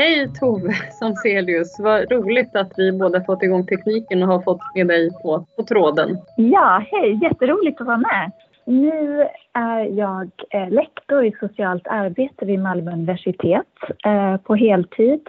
[0.01, 4.87] Hej Tove Samselius, vad roligt att vi båda fått igång tekniken och har fått med
[4.87, 6.19] dig på, på tråden.
[6.37, 7.19] Ja, hej!
[7.23, 8.33] Jätteroligt att vara med.
[8.65, 13.67] Nu är jag eh, lektor i socialt arbete vid Malmö universitet
[14.07, 15.21] eh, på heltid.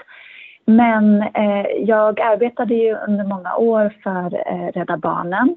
[0.65, 5.55] Men eh, jag arbetade ju under många år för eh, Rädda Barnen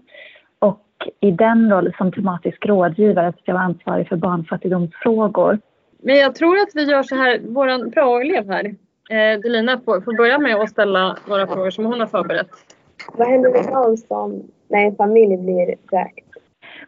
[0.59, 0.87] och
[1.20, 5.59] i den rollen som tematisk rådgivare så jag var ansvarig för barnfattigdomsfrågor.
[6.03, 8.74] Men jag tror att vi gör så här, vår praoelev här,
[9.10, 12.50] eh, Delina, får, får börja med att ställa några frågor som hon har förberett.
[13.12, 16.28] Vad händer med barn som när en familj blir vräkt?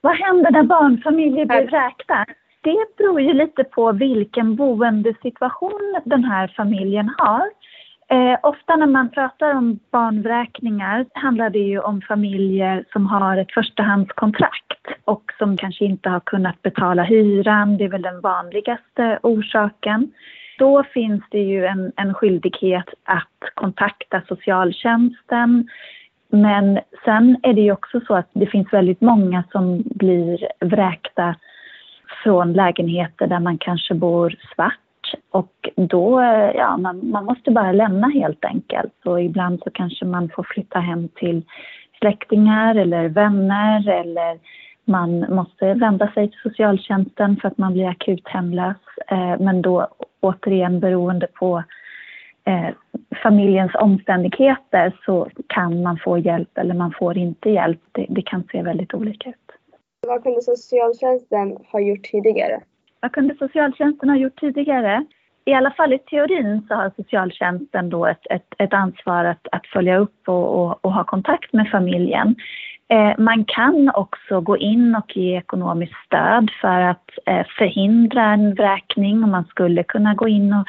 [0.01, 2.25] Vad händer när barnfamiljer blir vräkta?
[2.61, 7.51] Det beror ju lite på vilken boendesituation den här familjen har.
[8.09, 13.53] Eh, ofta när man pratar om barnvräkningar handlar det ju om familjer som har ett
[13.53, 17.77] förstahandskontrakt och som kanske inte har kunnat betala hyran.
[17.77, 20.13] Det är väl den vanligaste orsaken.
[20.59, 25.69] Då finns det ju en, en skyldighet att kontakta socialtjänsten
[26.29, 31.35] men sen är det ju också så att det finns väldigt många som blir vräkta
[32.23, 34.81] från lägenheter där man kanske bor svart.
[35.31, 36.23] Och då,
[36.55, 38.95] ja, man, man måste bara lämna helt enkelt.
[39.05, 41.43] Och ibland så kanske man får flytta hem till
[41.99, 44.39] släktingar eller vänner eller
[44.87, 48.77] man måste vända sig till socialtjänsten för att man blir akut hemlös.
[49.09, 49.89] Eh, Men då
[50.21, 51.63] återigen beroende på
[52.45, 52.69] eh,
[53.23, 57.81] familjens omständigheter så kan man få hjälp eller man får inte hjälp.
[57.93, 59.37] Det, det kan se väldigt olika ut.
[60.07, 62.61] Vad kunde socialtjänsten ha gjort tidigare?
[63.01, 65.05] Vad kunde socialtjänsten ha gjort tidigare?
[65.49, 69.67] I alla fall i teorin så har socialtjänsten då ett, ett, ett ansvar att, att
[69.67, 72.35] följa upp och, och, och ha kontakt med familjen.
[72.89, 78.55] Eh, man kan också gå in och ge ekonomiskt stöd för att eh, förhindra en
[78.55, 80.67] vräkning och man skulle kunna gå in och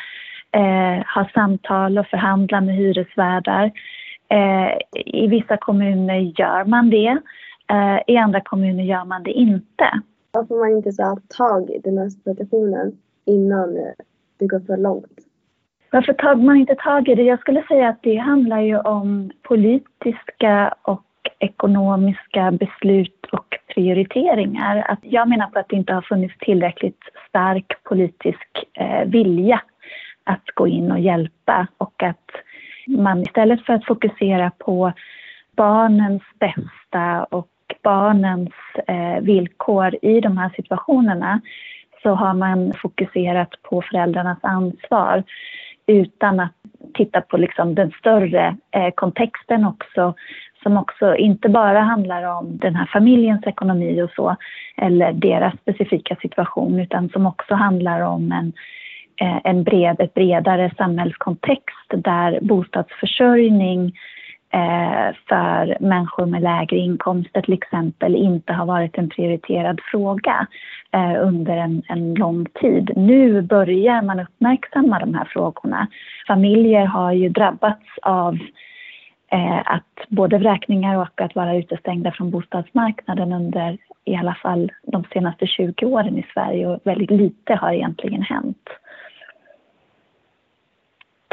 [0.60, 3.72] eh, ha samtal och förhandla med hyresvärdar.
[4.30, 7.18] Eh, I vissa kommuner gör man det,
[7.72, 9.90] eh, i andra kommuner gör man det inte.
[10.32, 13.94] Varför man inte så tag i den här situationen innan eh,
[14.39, 15.19] det går för långt?
[15.91, 17.23] Varför tar man inte tag i det?
[17.23, 21.04] Jag skulle säga att det handlar ju om politiska och
[21.39, 24.86] ekonomiska beslut och prioriteringar.
[24.88, 29.62] Att jag menar på att det inte har funnits tillräckligt stark politisk eh, vilja
[30.23, 32.30] att gå in och hjälpa och att
[32.88, 34.93] man istället för att fokusera på
[35.56, 37.50] barnens bästa och
[37.84, 38.54] barnens
[38.88, 41.41] eh, villkor i de här situationerna
[42.03, 45.23] så har man fokuserat på föräldrarnas ansvar
[45.88, 46.51] utan att
[46.93, 50.13] titta på liksom den större eh, kontexten också
[50.63, 54.36] som också inte bara handlar om den här familjens ekonomi och så
[54.77, 58.53] eller deras specifika situation utan som också handlar om en,
[59.21, 63.93] eh, en bred, ett bredare samhällskontext där bostadsförsörjning
[64.53, 70.47] Eh, för människor med lägre inkomster till exempel inte har varit en prioriterad fråga
[70.91, 72.91] eh, under en, en lång tid.
[72.95, 75.88] Nu börjar man uppmärksamma de här frågorna.
[76.27, 78.38] Familjer har ju drabbats av
[79.31, 85.03] eh, att både vräkningar och att vara utestängda från bostadsmarknaden under i alla fall de
[85.13, 88.69] senaste 20 åren i Sverige och väldigt lite har egentligen hänt.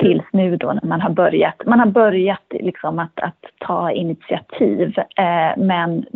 [0.05, 4.99] Tills nu då när man har börjat, man har börjat liksom att, att ta initiativ
[4.99, 6.07] eh, men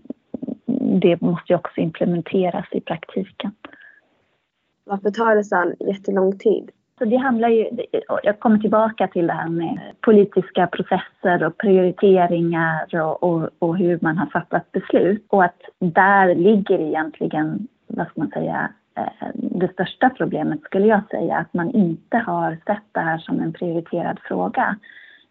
[1.00, 3.50] det måste ju också implementeras i praktiken.
[4.84, 6.70] Varför tar det så jättelång tid?
[6.98, 7.68] Så det handlar ju,
[8.22, 13.98] jag kommer tillbaka till det här med politiska processer och prioriteringar och, och, och, hur
[14.02, 15.26] man har fattat beslut.
[15.28, 21.08] Och att där ligger egentligen, vad ska man säga, Eh, det största problemet skulle jag
[21.10, 24.76] säga, att man inte har sett det här som en prioriterad fråga.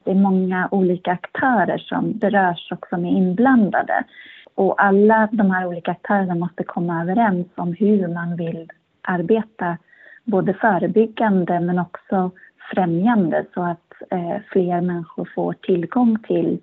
[0.04, 4.04] Det är många olika aktörer som berörs och som är inblandade.
[4.56, 8.70] Och alla de här olika aktörerna måste komma överens om hur man vill
[9.02, 9.78] arbeta
[10.24, 12.32] både förebyggande men också
[12.74, 16.60] främjande så att eh, fler människor får tillgång till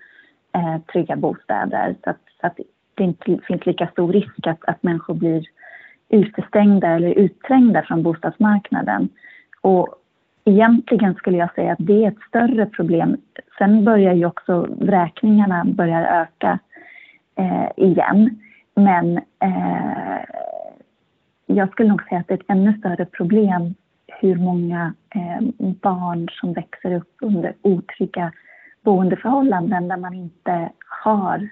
[0.54, 2.58] eh, trygga bostäder så att, så att,
[2.94, 5.44] det inte finns lika stor risk att, att människor blir
[6.14, 9.08] utestängda eller utträngda från bostadsmarknaden.
[9.60, 9.94] Och
[10.44, 13.16] egentligen skulle jag säga att det är ett större problem.
[13.58, 16.58] Sen börjar ju också vräkningarna börja öka
[17.36, 18.40] eh, igen.
[18.74, 20.20] Men eh,
[21.46, 23.74] jag skulle nog säga att det är ett ännu större problem
[24.20, 28.32] hur många eh, barn som växer upp under otrygga
[28.82, 30.70] boendeförhållanden där man inte
[31.02, 31.48] har,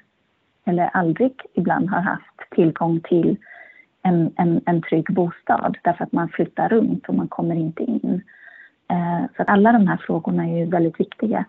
[0.65, 3.37] eller aldrig ibland har haft, tillgång till
[4.03, 8.23] en, en, en trygg bostad därför att man flyttar runt och man kommer inte in.
[8.91, 11.45] Eh, så att alla de här frågorna är ju väldigt viktiga.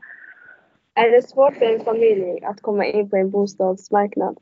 [0.96, 4.38] Är det svårt för en familj att komma in på en bostadsmarknad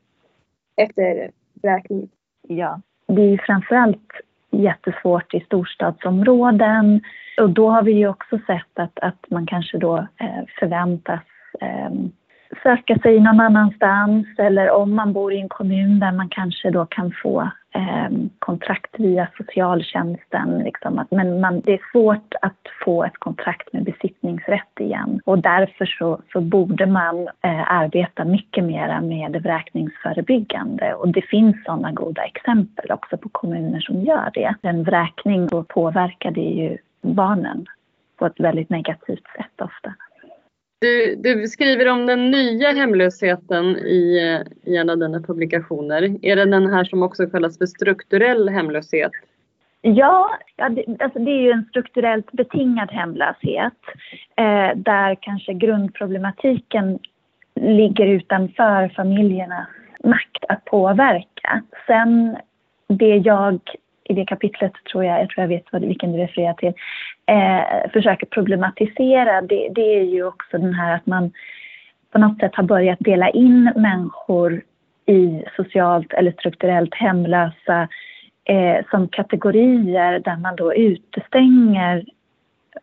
[0.76, 1.30] efter
[1.62, 2.08] vräkning?
[2.48, 4.10] Ja, det är framförallt
[4.50, 7.00] jättesvårt i storstadsområden.
[7.40, 11.22] Och då har vi ju också sett att, att man kanske då eh, förväntas
[11.60, 11.90] eh,
[12.62, 16.86] söka sig någon annanstans eller om man bor i en kommun där man kanske då
[16.86, 17.40] kan få
[17.74, 20.58] eh, kontrakt via socialtjänsten.
[20.58, 25.38] Liksom att, men man, det är svårt att få ett kontrakt med besittningsrätt igen och
[25.38, 31.92] därför så, så borde man eh, arbeta mycket mer med vräkningsförebyggande och det finns sådana
[31.92, 34.54] goda exempel också på kommuner som gör det.
[34.62, 37.66] En vräkning påverkar det ju barnen
[38.18, 39.94] på ett väldigt negativt sätt ofta.
[40.82, 44.18] Du, du, skriver om den nya hemlösheten i,
[44.64, 46.02] i en av dina publikationer.
[46.22, 49.12] Är det den här som också kallas för strukturell hemlöshet?
[49.80, 53.78] Ja, ja det, alltså det är ju en strukturellt betingad hemlöshet
[54.36, 56.98] eh, där kanske grundproblematiken
[57.54, 59.68] ligger utanför familjernas
[60.04, 61.62] makt att påverka.
[61.86, 62.36] Sen
[62.88, 63.60] det jag
[64.04, 66.72] i det kapitlet tror jag, jag tror jag vet vad, vilken du refererar till,
[67.26, 69.40] eh, försöker problematisera.
[69.42, 71.32] Det, det är ju också den här att man
[72.12, 74.62] på något sätt har börjat dela in människor
[75.06, 77.88] i socialt eller strukturellt hemlösa
[78.44, 82.04] eh, som kategorier där man då utestänger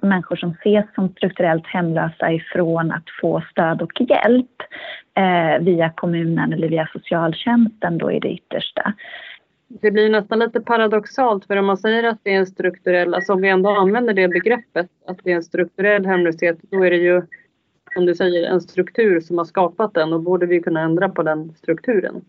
[0.02, 4.62] människor som ses som strukturellt hemlösa ifrån att få stöd och hjälp
[5.18, 8.94] eh, via kommunen eller via socialtjänsten då i det yttersta
[9.70, 13.34] det blir nästan lite paradoxalt för om man säger att det är en strukturell, alltså
[13.34, 16.98] om vi ändå använder det begreppet, att det är en strukturell hemlöshet, då är det
[16.98, 17.22] ju
[17.94, 21.24] som du säger en struktur som har skapat den och borde vi kunna ändra på
[21.24, 22.22] den strukturen.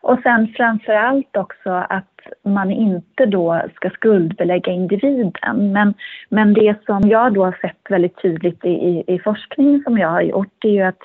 [0.00, 5.72] Och sen framför allt också att man inte då ska skuldbelägga individen.
[5.72, 5.94] Men,
[6.28, 10.08] men det som jag då har sett väldigt tydligt i, i, i forskning som jag
[10.08, 11.02] har gjort är ju att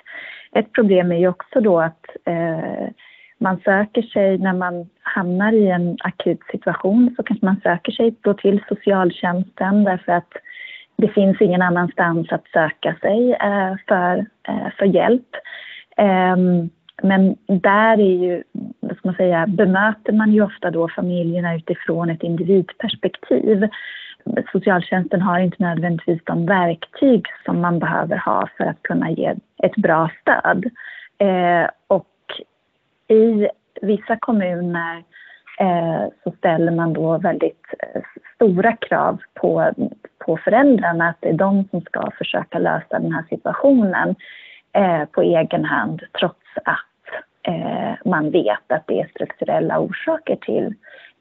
[0.51, 2.89] ett problem är ju också då att eh,
[3.37, 8.15] man söker sig när man hamnar i en akut situation så kanske man söker sig
[8.21, 10.33] då till socialtjänsten därför att
[10.95, 15.35] det finns ingen annanstans att söka sig eh, för, eh, för hjälp.
[15.97, 16.69] Ehm,
[17.03, 18.43] men där är ju,
[18.79, 23.67] vad ska man säga, bemöter man ju ofta då familjerna utifrån ett individperspektiv.
[24.51, 29.75] Socialtjänsten har inte nödvändigtvis de verktyg som man behöver ha för att kunna ge ett
[29.75, 30.65] bra stöd.
[31.17, 32.05] Eh, och
[33.07, 33.49] i
[33.81, 35.03] vissa kommuner
[35.59, 38.01] eh, så ställer man då väldigt eh,
[38.35, 39.71] stora krav på,
[40.25, 44.15] på föräldrarna att det är de som ska försöka lösa den här situationen
[44.73, 46.87] eh, på egen hand trots att
[47.47, 50.73] eh, man vet att det är strukturella orsaker till.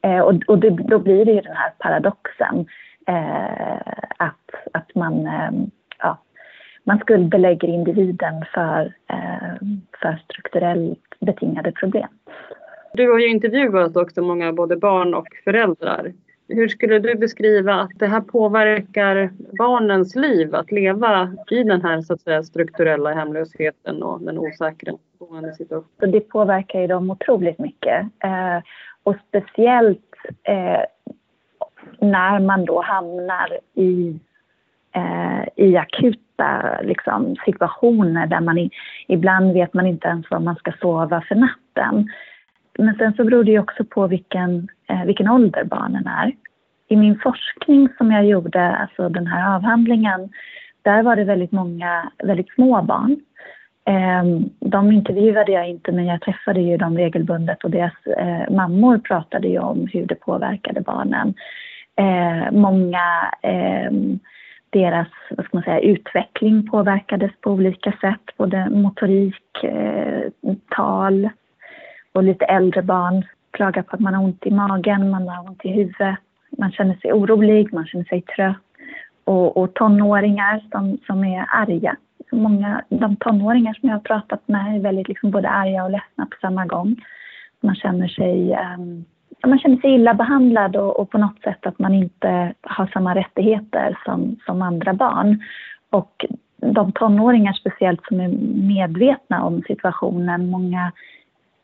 [0.03, 2.67] Eh, och och det, då blir det ju den här paradoxen
[3.07, 5.51] eh, att, att man, eh,
[6.87, 9.69] man skuldbelägger individen för, eh,
[10.01, 12.09] för strukturellt betingade problem.
[12.95, 16.13] Du har ju intervjuat också många både barn och föräldrar.
[16.49, 22.03] Hur skulle du beskriva att det här påverkar barnens liv att leva i den här
[22.03, 26.13] så att säga, strukturella hemlösheten och den osäkra boendesituationen?
[26.13, 28.07] Det påverkar ju dem otroligt mycket.
[28.25, 28.59] Eh,
[29.03, 30.81] och speciellt eh,
[32.01, 34.21] när man då hamnar i,
[35.57, 35.77] i
[36.37, 38.71] akuta liksom, situationer där man i,
[39.09, 42.09] ibland vet man inte ens var man ska sova för natten.
[42.79, 46.33] Men sen så beror det ju också på vilken, eh, vilken ålder barnen är.
[46.89, 50.29] I min forskning som jag gjorde, alltså den här avhandlingen,
[50.83, 53.17] där var det väldigt många väldigt små barn.
[53.89, 54.25] Eh,
[54.61, 59.49] de intervjuade jag inte, men jag träffade ju dem regelbundet och deras eh, mammor pratade
[59.49, 61.35] ju om hur det påverkade barnen.
[61.97, 63.91] Eh, många eh,
[64.71, 70.31] deras vad ska man säga, utveckling påverkades på olika sätt, både motorik, eh,
[70.69, 71.29] tal,
[72.13, 75.65] och lite äldre barn klagar på att man har ont i magen, man har ont
[75.65, 76.17] i huvudet,
[76.59, 78.57] man känner sig orolig, man känner sig trött.
[79.25, 81.97] Och, och tonåringar som, som är arga.
[82.33, 86.27] Många, de tonåringar som jag har pratat med är väldigt liksom både arga och ledsna
[86.27, 86.97] på samma gång.
[87.61, 89.05] Man känner sig, um,
[89.47, 93.15] man känner sig illa behandlad och, och, på något sätt att man inte har samma
[93.15, 95.43] rättigheter som, som andra barn.
[95.91, 96.27] Och
[96.57, 98.29] de tonåringar speciellt som är
[98.69, 100.93] medvetna om situationen, många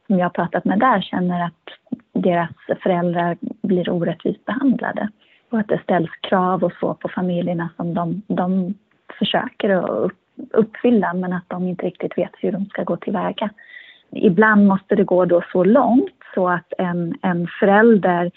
[0.06, 1.68] som jag har pratat med där känner att
[2.12, 2.50] deras
[2.82, 5.08] föräldrar blir orättvist behandlade
[5.50, 8.74] och att det ställs krav och så på familjerna som de, de
[9.18, 10.12] försöker att
[10.50, 13.50] uppfylla men att de inte riktigt vet hur de ska gå tillväga.
[14.12, 18.30] Ibland måste det gå då så långt så att en, en förälder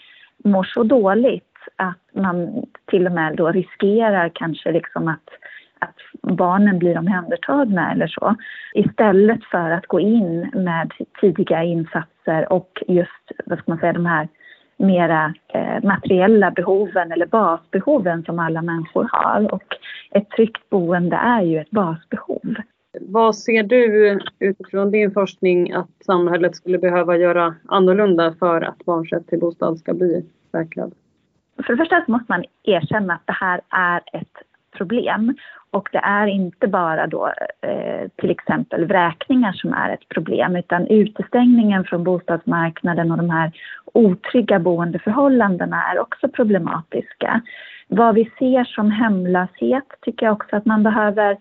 [0.44, 1.44] mår så dåligt
[1.76, 5.28] att man till och med då riskerar kanske liksom att
[5.78, 8.34] att barnen blir omhändertagna eller så.
[8.74, 14.06] Istället för att gå in med tidiga insatser och just, vad ska man säga, de
[14.06, 14.28] här
[14.76, 19.54] mera eh, materiella behoven eller basbehoven som alla människor har.
[19.54, 19.76] Och
[20.10, 22.54] ett tryggt boende är ju ett basbehov.
[23.00, 29.12] Vad ser du utifrån din forskning att samhället skulle behöva göra annorlunda för att barns
[29.12, 30.94] rätt till bostad ska bli säkrad?
[31.66, 34.36] För det första måste man erkänna att det här är ett
[34.76, 35.34] problem
[35.70, 40.86] och det är inte bara då eh, till exempel vräkningar som är ett problem utan
[40.86, 43.52] utestängningen från bostadsmarknaden och de här
[43.92, 47.40] otrygga boendeförhållandena är också problematiska.
[47.88, 51.36] Vad vi ser som hemlöshet tycker jag också att man behöver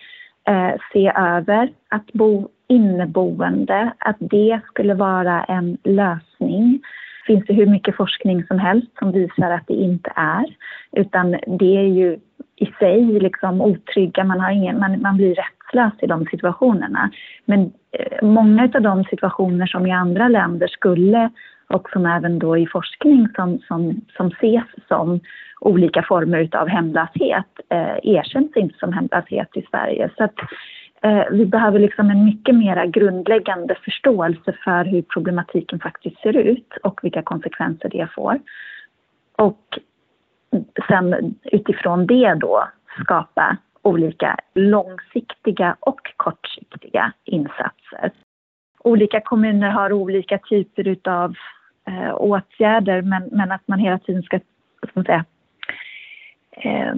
[0.48, 1.70] eh, se över.
[1.90, 6.82] Att bo inneboende, att det skulle vara en lösning
[7.28, 10.46] Det finns det hur mycket forskning som helst som visar att det inte är.
[10.92, 12.20] Utan det är ju
[12.56, 17.12] i sig liksom otrygga, man, har ingen, man, man blir rättslös i de situationerna.
[17.46, 21.30] Men eh, många av de situationer som i andra länder skulle
[21.68, 25.20] och som även då i forskning som, som, som ses som
[25.60, 30.10] olika former av hemlöshet eh, erkänns inte som hemlöshet i Sverige.
[30.18, 30.36] Så att,
[31.02, 36.78] eh, vi behöver liksom en mycket mer grundläggande förståelse för hur problematiken faktiskt ser ut
[36.84, 38.40] och vilka konsekvenser det får.
[39.36, 39.80] Och
[40.88, 42.68] sen utifrån det då
[43.02, 48.12] skapa olika långsiktiga och kortsiktiga insatser.
[48.80, 51.36] Olika kommuner har olika typer utav
[51.88, 54.40] eh, åtgärder men, men att man hela tiden ska,
[54.78, 55.26] ska man säga,
[56.52, 56.96] eh,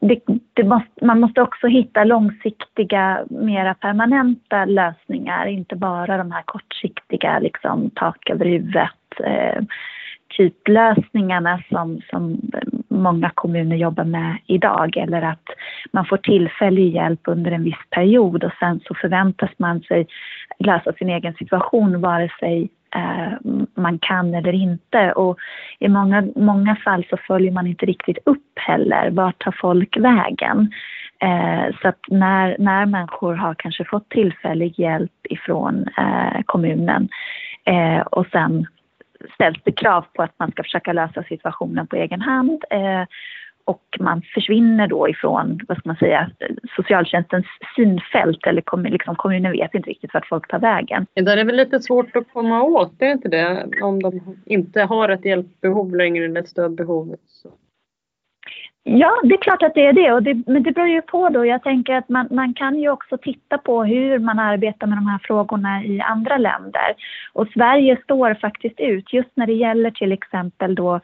[0.00, 0.20] det,
[0.54, 7.38] det måste, man måste också hitta långsiktiga, mera permanenta lösningar, inte bara de här kortsiktiga,
[7.38, 9.62] liksom tak över huvudet, eh,
[10.36, 12.40] typlösningarna som, som
[12.88, 15.48] många kommuner jobbar med idag eller att
[15.92, 20.06] man får tillfällig hjälp under en viss period och sen så förväntas man sig
[20.58, 23.32] lösa sin egen situation vare sig Eh,
[23.74, 25.12] man kan eller inte.
[25.12, 25.38] Och
[25.78, 29.10] i många, många fall så följer man inte riktigt upp heller.
[29.10, 30.72] Vart tar folk vägen?
[31.20, 37.08] Eh, så att när, när människor har kanske fått tillfällig hjälp ifrån eh, kommunen
[37.64, 38.66] eh, och sen
[39.34, 43.02] ställs det krav på att man ska försöka lösa situationen på egen hand eh,
[43.66, 46.30] och man försvinner då ifrån, vad ska man säga,
[46.76, 47.46] socialtjänstens
[47.76, 51.06] synfält eller kom, liksom, kommunen vet inte riktigt vart folk tar vägen.
[51.14, 53.68] Det där är väl lite svårt att komma åt, det är inte det?
[53.82, 57.16] Om de inte har ett hjälpbehov längre eller ett stödbehov.
[57.26, 57.50] Så.
[58.88, 60.12] Ja, det är klart att det är det.
[60.12, 61.46] Och det men det beror ju på då.
[61.46, 65.06] Jag tänker att man, man kan ju också titta på hur man arbetar med de
[65.06, 66.94] här frågorna i andra länder.
[67.32, 71.00] Och Sverige står faktiskt ut just när det gäller till exempel då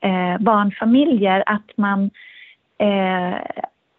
[0.00, 2.10] eh, barnfamiljer att man
[2.78, 3.38] eh,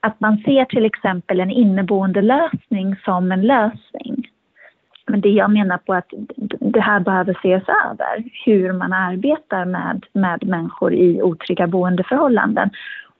[0.05, 4.27] att man ser till exempel en inneboende lösning som en lösning.
[5.07, 6.13] Men det jag menar på att
[6.59, 12.69] det här behöver ses över, hur man arbetar med, med människor i otrygga boendeförhållanden.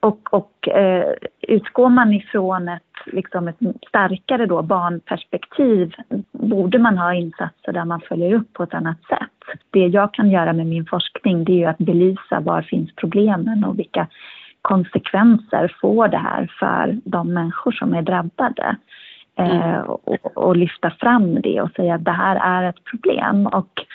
[0.06, 5.94] Och, och eh, utgår man ifrån ett, liksom ett starkare då barnperspektiv
[6.32, 9.58] borde man ha insatser där man följer upp på ett annat sätt.
[9.70, 13.80] Det jag kan göra med min forskning det är att belysa var finns problemen och
[13.80, 14.08] vilka
[14.62, 18.76] konsekvenser får det här för de människor som är drabbade.
[19.38, 23.48] Eh, och, och, lyfta fram det och säga att det här är ett problem.
[23.48, 23.86] Och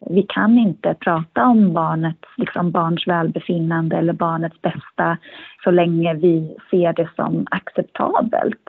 [0.00, 5.18] vi kan inte prata om barnets, liksom barns välbefinnande eller barnets bästa
[5.64, 8.68] så länge vi ser det som acceptabelt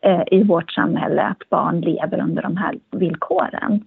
[0.00, 3.84] eh, i vårt samhälle att barn lever under de här villkoren.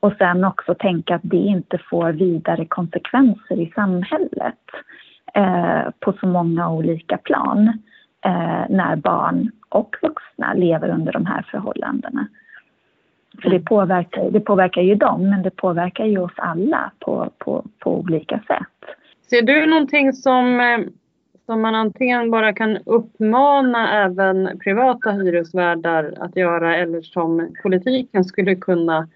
[0.00, 4.64] Och sen också tänka att det inte får vidare konsekvenser i samhället
[5.34, 7.68] eh, på så många olika plan
[8.24, 12.26] eh, när barn och vuxna lever under de här förhållandena.
[13.42, 17.64] För det påverkar, det påverkar ju dem, men det påverkar ju oss alla på, på,
[17.78, 18.96] på olika sätt.
[19.30, 20.78] Ser du någonting som, eh,
[21.46, 28.54] som man antingen bara kan uppmana även privata hyresvärdar att göra eller som politiken skulle
[28.54, 29.08] kunna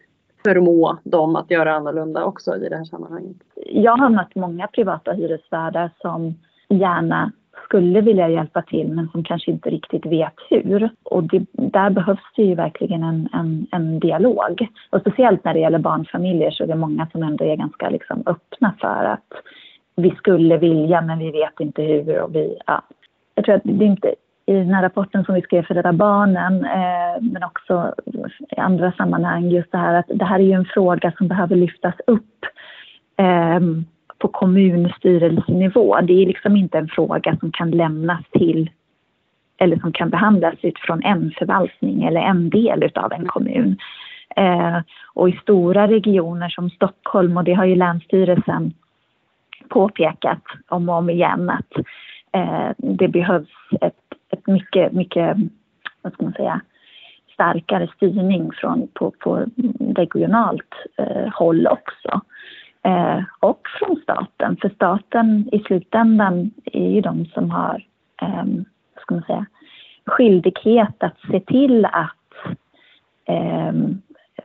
[0.45, 3.37] förmå dem att göra annorlunda också i det här sammanhanget?
[3.67, 6.35] Jag har mött många privata hyresvärdar som
[6.69, 7.33] gärna
[7.65, 10.91] skulle vilja hjälpa till men som kanske inte riktigt vet hur.
[11.03, 14.69] Och det, där behövs det ju verkligen en, en, en, dialog.
[14.91, 18.23] Och speciellt när det gäller barnfamiljer så är det många som ändå är ganska liksom
[18.27, 19.33] öppna för att
[19.97, 22.21] vi skulle vilja men vi vet inte hur.
[22.21, 22.83] Och vi, ja.
[23.35, 24.15] Jag tror att det är inte
[24.47, 27.95] i den här rapporten som vi skrev för Rädda Barnen eh, men också
[28.57, 31.57] i andra sammanhang just det här att det här är ju en fråga som behöver
[31.57, 32.45] lyftas upp.
[33.17, 33.61] Eh,
[34.19, 36.01] på kommunstyrelsenivå.
[36.01, 38.71] Det är liksom inte en fråga som kan lämnas till
[39.59, 43.77] eller som kan behandlas utifrån en förvaltning eller en del utav en kommun.
[44.37, 44.79] Eh,
[45.15, 48.73] och i stora regioner som Stockholm, och det har ju Länsstyrelsen
[49.69, 51.73] påpekat om och om igen, att
[52.33, 53.49] eh, det behövs
[53.81, 53.95] ett,
[54.33, 55.37] ett mycket, mycket,
[56.03, 56.61] vad ska man säga,
[57.33, 59.47] starkare styrning från, på, på
[59.97, 62.21] regionalt eh, håll också
[62.87, 64.57] eh, och från staten.
[64.61, 67.85] För staten i slutändan är ju de som har
[68.23, 68.45] eh,
[69.01, 69.47] ska man säga,
[70.07, 72.57] skyldighet att se till att
[73.25, 73.73] eh,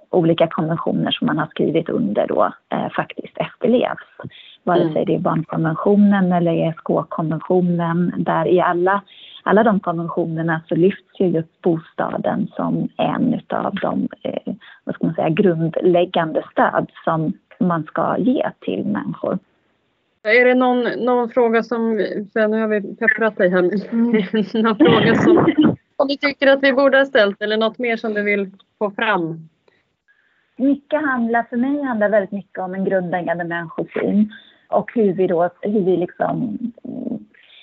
[0.09, 4.31] olika konventioner som man har skrivit under då eh, faktiskt efterlevs.
[4.63, 9.01] Vare sig det är barnkonventionen eller ESK-konventionen där i alla,
[9.43, 15.05] alla de konventionerna så lyfts ju just bostaden som en av de eh, vad ska
[15.05, 17.33] man säga, grundläggande stöd som
[17.67, 19.39] man ska ge till människor.
[20.23, 21.95] Är det någon, någon fråga som,
[22.35, 23.61] nu har vi pepprat dig här,
[24.63, 25.53] någon fråga som,
[25.97, 28.91] som du tycker att vi borde ha ställt eller något mer som du vill få
[28.91, 29.49] fram?
[30.57, 34.33] Mycket handlar, för mig handlar väldigt mycket om en grundläggande människosyn
[34.69, 36.57] och hur vi då, hur vi liksom,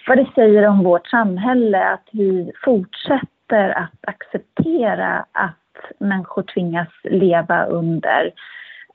[0.08, 7.64] vad det säger om vårt samhälle, att vi fortsätter att acceptera att människor tvingas leva
[7.64, 8.32] under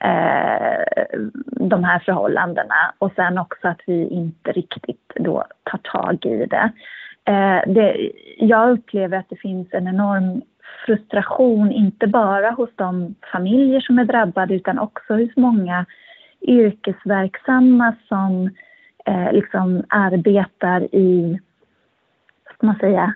[0.03, 1.05] eh,
[1.45, 6.71] de här förhållandena och sen också att vi inte riktigt då tar tag i det.
[7.25, 8.11] Eh, det.
[8.37, 10.41] Jag upplever att det finns en enorm
[10.85, 15.85] frustration, inte bara hos de familjer som är drabbade utan också hos många
[16.41, 18.49] yrkesverksamma som
[19.05, 21.39] eh, liksom arbetar i,
[22.45, 23.13] vad ska man säga,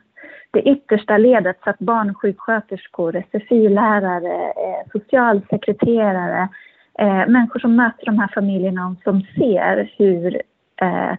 [0.52, 6.50] det yttersta ledet så att barnsjuksköterskor, SFI-lärare, eh, socialsekreterare,
[6.98, 10.42] eh, människor som möter de här familjerna och som ser hur,
[10.82, 11.16] eh,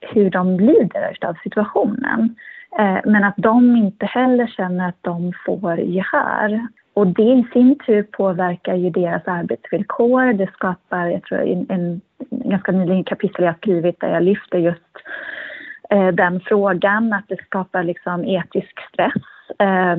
[0.00, 2.36] hur de lider av situationen.
[2.78, 6.66] Eh, men att de inte heller känner att de får gehör.
[6.94, 10.32] Och det i sin tur påverkar ju deras arbetsvillkor.
[10.32, 14.96] Det skapar, jag tror, en, en ganska nyligen kapitel jag skrivit där jag lyfter just
[15.90, 19.22] eh, den frågan, att det skapar liksom etisk stress.
[19.58, 19.96] Eh,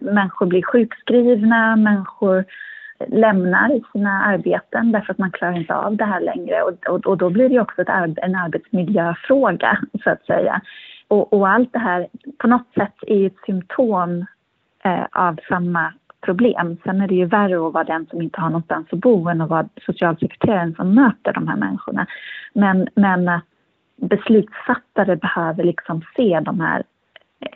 [0.00, 2.44] människor blir sjukskrivna, människor
[3.08, 6.62] lämnar sina arbeten därför att man klarar inte av det här längre.
[6.62, 10.60] Och, och, och då blir det också ett, en arbetsmiljöfråga, så att säga.
[11.08, 14.26] Och, och, allt det här på något sätt är ett symptom
[14.84, 16.76] eh, av samma problem.
[16.84, 19.40] Sen är det ju värre att vara den som inte har någonstans att bo än
[19.40, 22.06] att vara socialsekreteraren som möter de här människorna.
[22.54, 23.44] Men, men att
[23.96, 26.82] beslutsfattare behöver liksom se de här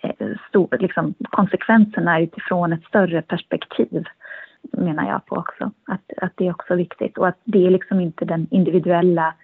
[0.02, 4.04] eh, stor, liksom, konsekvenserna utifrån ett större perspektiv
[4.72, 5.70] menar jag på också.
[5.86, 9.34] Att, att det är också viktigt och att det är liksom inte den individuella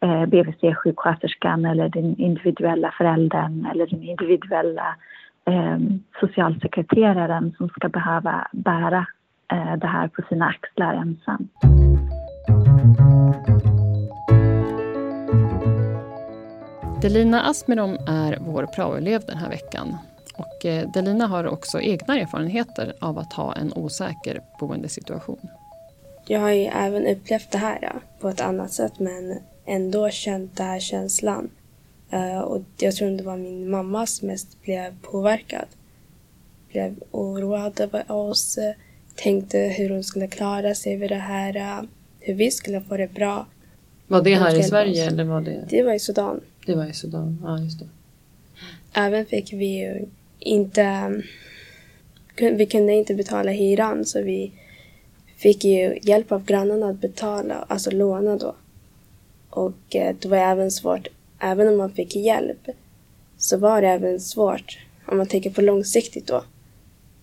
[0.00, 4.96] eh, BVC-sjuksköterskan eller den individuella föräldern eller den individuella
[5.44, 5.78] eh,
[6.20, 9.06] socialsekreteraren som ska behöva bära
[9.52, 11.48] eh, det här på sina axlar ensam.
[17.02, 19.88] Delina Asmerom är vår praoelev den här veckan.
[20.36, 25.48] Och eh, Delina har också egna erfarenheter av att ha en osäker boendesituation.
[26.26, 30.56] Jag har ju även upplevt det här ja, på ett annat sätt men ändå känt
[30.56, 31.50] den här känslan.
[32.12, 35.66] Uh, och jag tror det var min mamma som mest blev påverkad.
[36.72, 38.58] Blev oroad över oss,
[39.14, 41.86] tänkte hur hon skulle klara sig vid det här,
[42.20, 43.46] hur vi skulle få det bra.
[44.06, 45.64] Var det här i Sverige eller var det?
[45.70, 46.40] Det var i Sudan.
[46.66, 47.88] Det var i Sudan, ja just det.
[48.92, 50.04] Även fick vi
[50.44, 51.12] inte...
[52.36, 54.52] Vi kunde inte betala hyran så vi
[55.36, 58.54] fick ju hjälp av grannarna att betala, alltså låna då.
[59.50, 62.68] Och eh, det var även svårt, även om man fick hjälp,
[63.38, 66.44] så var det även svårt om man tänker på långsiktigt då.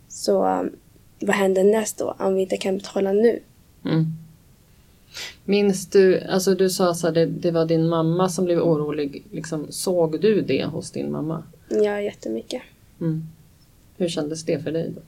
[0.08, 0.72] Så um,
[1.20, 3.40] vad händer näst då om vi inte kan betala nu?
[3.86, 4.06] Mm.
[5.46, 9.24] Minns du, alltså du sa att det, det var din mamma som blev orolig.
[9.32, 11.44] Liksom, såg du det hos din mamma?
[11.70, 12.62] Ja, jättemycket.
[13.02, 13.24] Mm.
[13.98, 15.02] Hur kändes det för dig då?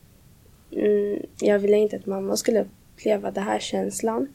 [0.80, 2.66] Mm, jag ville inte att mamma skulle
[2.96, 4.28] uppleva den här känslan.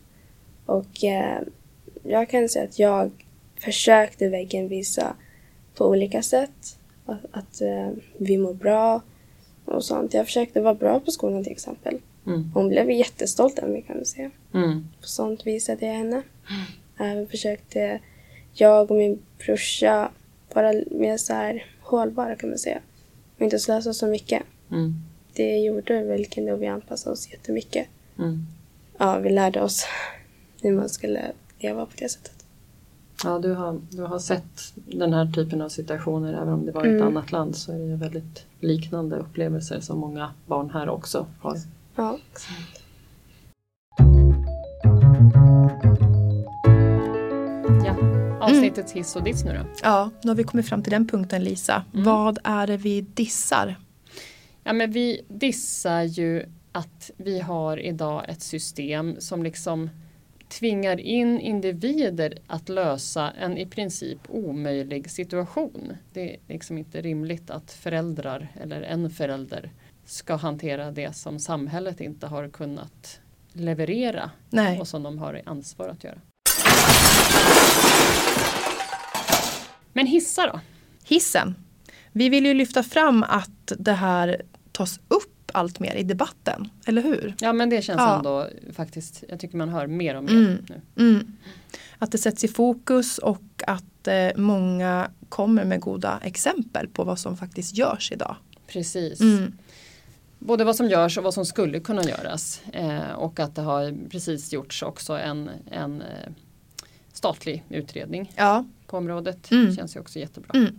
[0.66, 1.42] Och eh,
[2.02, 3.10] jag kan säga att jag
[3.56, 5.16] försökte verkligen visa
[5.74, 9.02] på olika sätt att, att eh, vi mår bra
[9.64, 10.14] och sånt.
[10.14, 11.98] Jag försökte vara bra på skolan till exempel.
[12.26, 12.50] Mm.
[12.54, 14.30] Hon blev jättestolt över mig kan man säga.
[14.54, 14.88] Mm.
[15.00, 16.22] På sånt visade jag henne.
[16.98, 18.00] Även försökte
[18.52, 20.10] jag och min brorsa
[20.54, 22.80] vara mer så här hållbara kan man säga.
[23.38, 24.42] Och inte slösa så mycket.
[24.70, 24.94] Mm.
[25.32, 27.86] Det gjorde verkligen och vi anpassade oss jättemycket.
[28.18, 28.46] Mm.
[28.98, 29.84] Ja, vi lärde oss
[30.62, 32.32] hur man skulle leva på det sättet.
[33.24, 36.84] Ja, du har, du har sett den här typen av situationer även om det var
[36.86, 37.06] i ett Mm.
[37.06, 41.56] annat land så är det väldigt liknande upplevelser som många barn här också har.
[41.56, 41.62] Ja.
[42.04, 42.18] Ja,
[48.58, 49.66] avsnittets hiss och diss nu då.
[49.82, 51.84] Ja, nu har vi kommit fram till den punkten Lisa.
[51.92, 53.76] Vad är det vi dissar?
[54.64, 59.90] Ja, men vi dissar ju att vi har idag ett system som liksom
[60.48, 65.96] tvingar in individer att lösa en i princip omöjlig situation.
[66.12, 69.70] Det är liksom inte rimligt att föräldrar eller en förälder
[70.04, 73.20] ska hantera det som samhället inte har kunnat
[73.52, 74.80] leverera Nej.
[74.80, 76.20] och som de har ansvar att göra.
[79.98, 80.60] Men hissa då?
[81.04, 81.54] Hissen.
[82.12, 84.42] Vi vill ju lyfta fram att det här
[84.72, 87.34] tas upp allt mer i debatten, eller hur?
[87.40, 88.16] Ja men det känns Ja.
[88.16, 90.58] ändå faktiskt, jag tycker man hör mer och mer Mm.
[90.68, 90.80] nu.
[91.10, 91.32] Mm.
[91.98, 97.18] Att det sätts i fokus och att eh, många kommer med goda exempel på vad
[97.18, 98.36] som faktiskt görs idag.
[98.66, 99.20] Precis.
[99.20, 99.52] Mm.
[100.38, 102.60] Både vad som görs och vad som skulle kunna göras.
[102.72, 106.32] Eh, och att det har precis gjorts också en, en eh,
[107.12, 108.64] statlig utredning Ja.
[108.88, 109.50] På området.
[109.50, 109.76] Mm.
[109.76, 110.50] känns ju också jättebra.
[110.54, 110.74] Mm.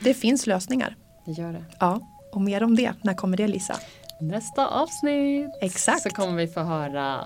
[0.00, 0.96] Det finns lösningar.
[1.24, 1.64] Det gör det.
[1.80, 2.00] Ja,
[2.32, 2.92] och mer om det.
[3.02, 3.76] När kommer det Lisa?
[4.20, 6.02] Nästa avsnitt Exakt.
[6.02, 7.24] så kommer vi få höra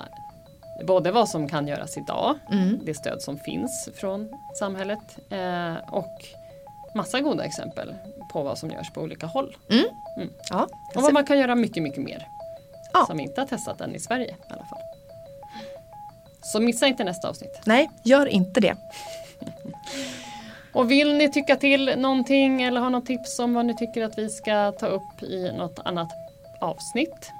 [0.87, 2.79] både vad som kan göras idag, Mm.
[2.85, 6.25] det stöd som finns från samhället eh, och
[6.95, 7.95] massa goda exempel
[8.33, 9.57] på vad som görs på olika håll.
[10.51, 12.27] Ja, Och vad man kan göra mycket, mycket mer.
[12.93, 13.07] Ja.
[13.07, 14.79] Som inte har testat än i Sverige i alla fall.
[16.53, 17.61] Så missa inte nästa avsnitt.
[17.65, 18.77] Nej, gör inte det.
[20.73, 24.19] Och vill ni tycka till någonting eller ha något tips om vad ni tycker att
[24.19, 26.09] vi ska ta upp i något annat
[26.61, 27.31] avsnitt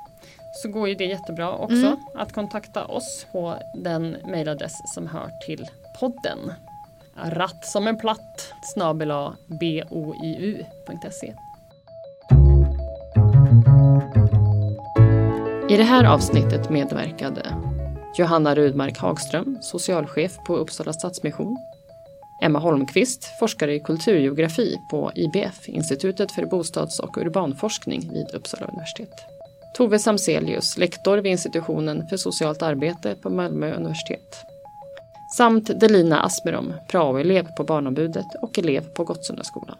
[0.63, 1.97] så går ju det jättebra också Mm.
[2.15, 5.67] att kontakta oss på den mejladress som hör till
[6.01, 6.53] podden.
[7.25, 9.13] Ratt som en platt snabel
[9.47, 11.35] boiu.se
[15.69, 17.43] I det här avsnittet medverkade
[18.19, 21.57] Johanna Rudmark Hagström, socialchef på Uppsala Stadsmission
[22.43, 29.15] Emma Holmqvist, forskare i kulturgeografi på IBF, Institutet för bostads och urbanforskning vid Uppsala universitet.
[29.77, 34.37] Tove Samselius, lektor vid institutionen för socialt arbete på Malmö universitet.
[35.37, 39.77] Samt Delina Asmerom, praoelev på Barnombudet och elev på Gottsundaskolan.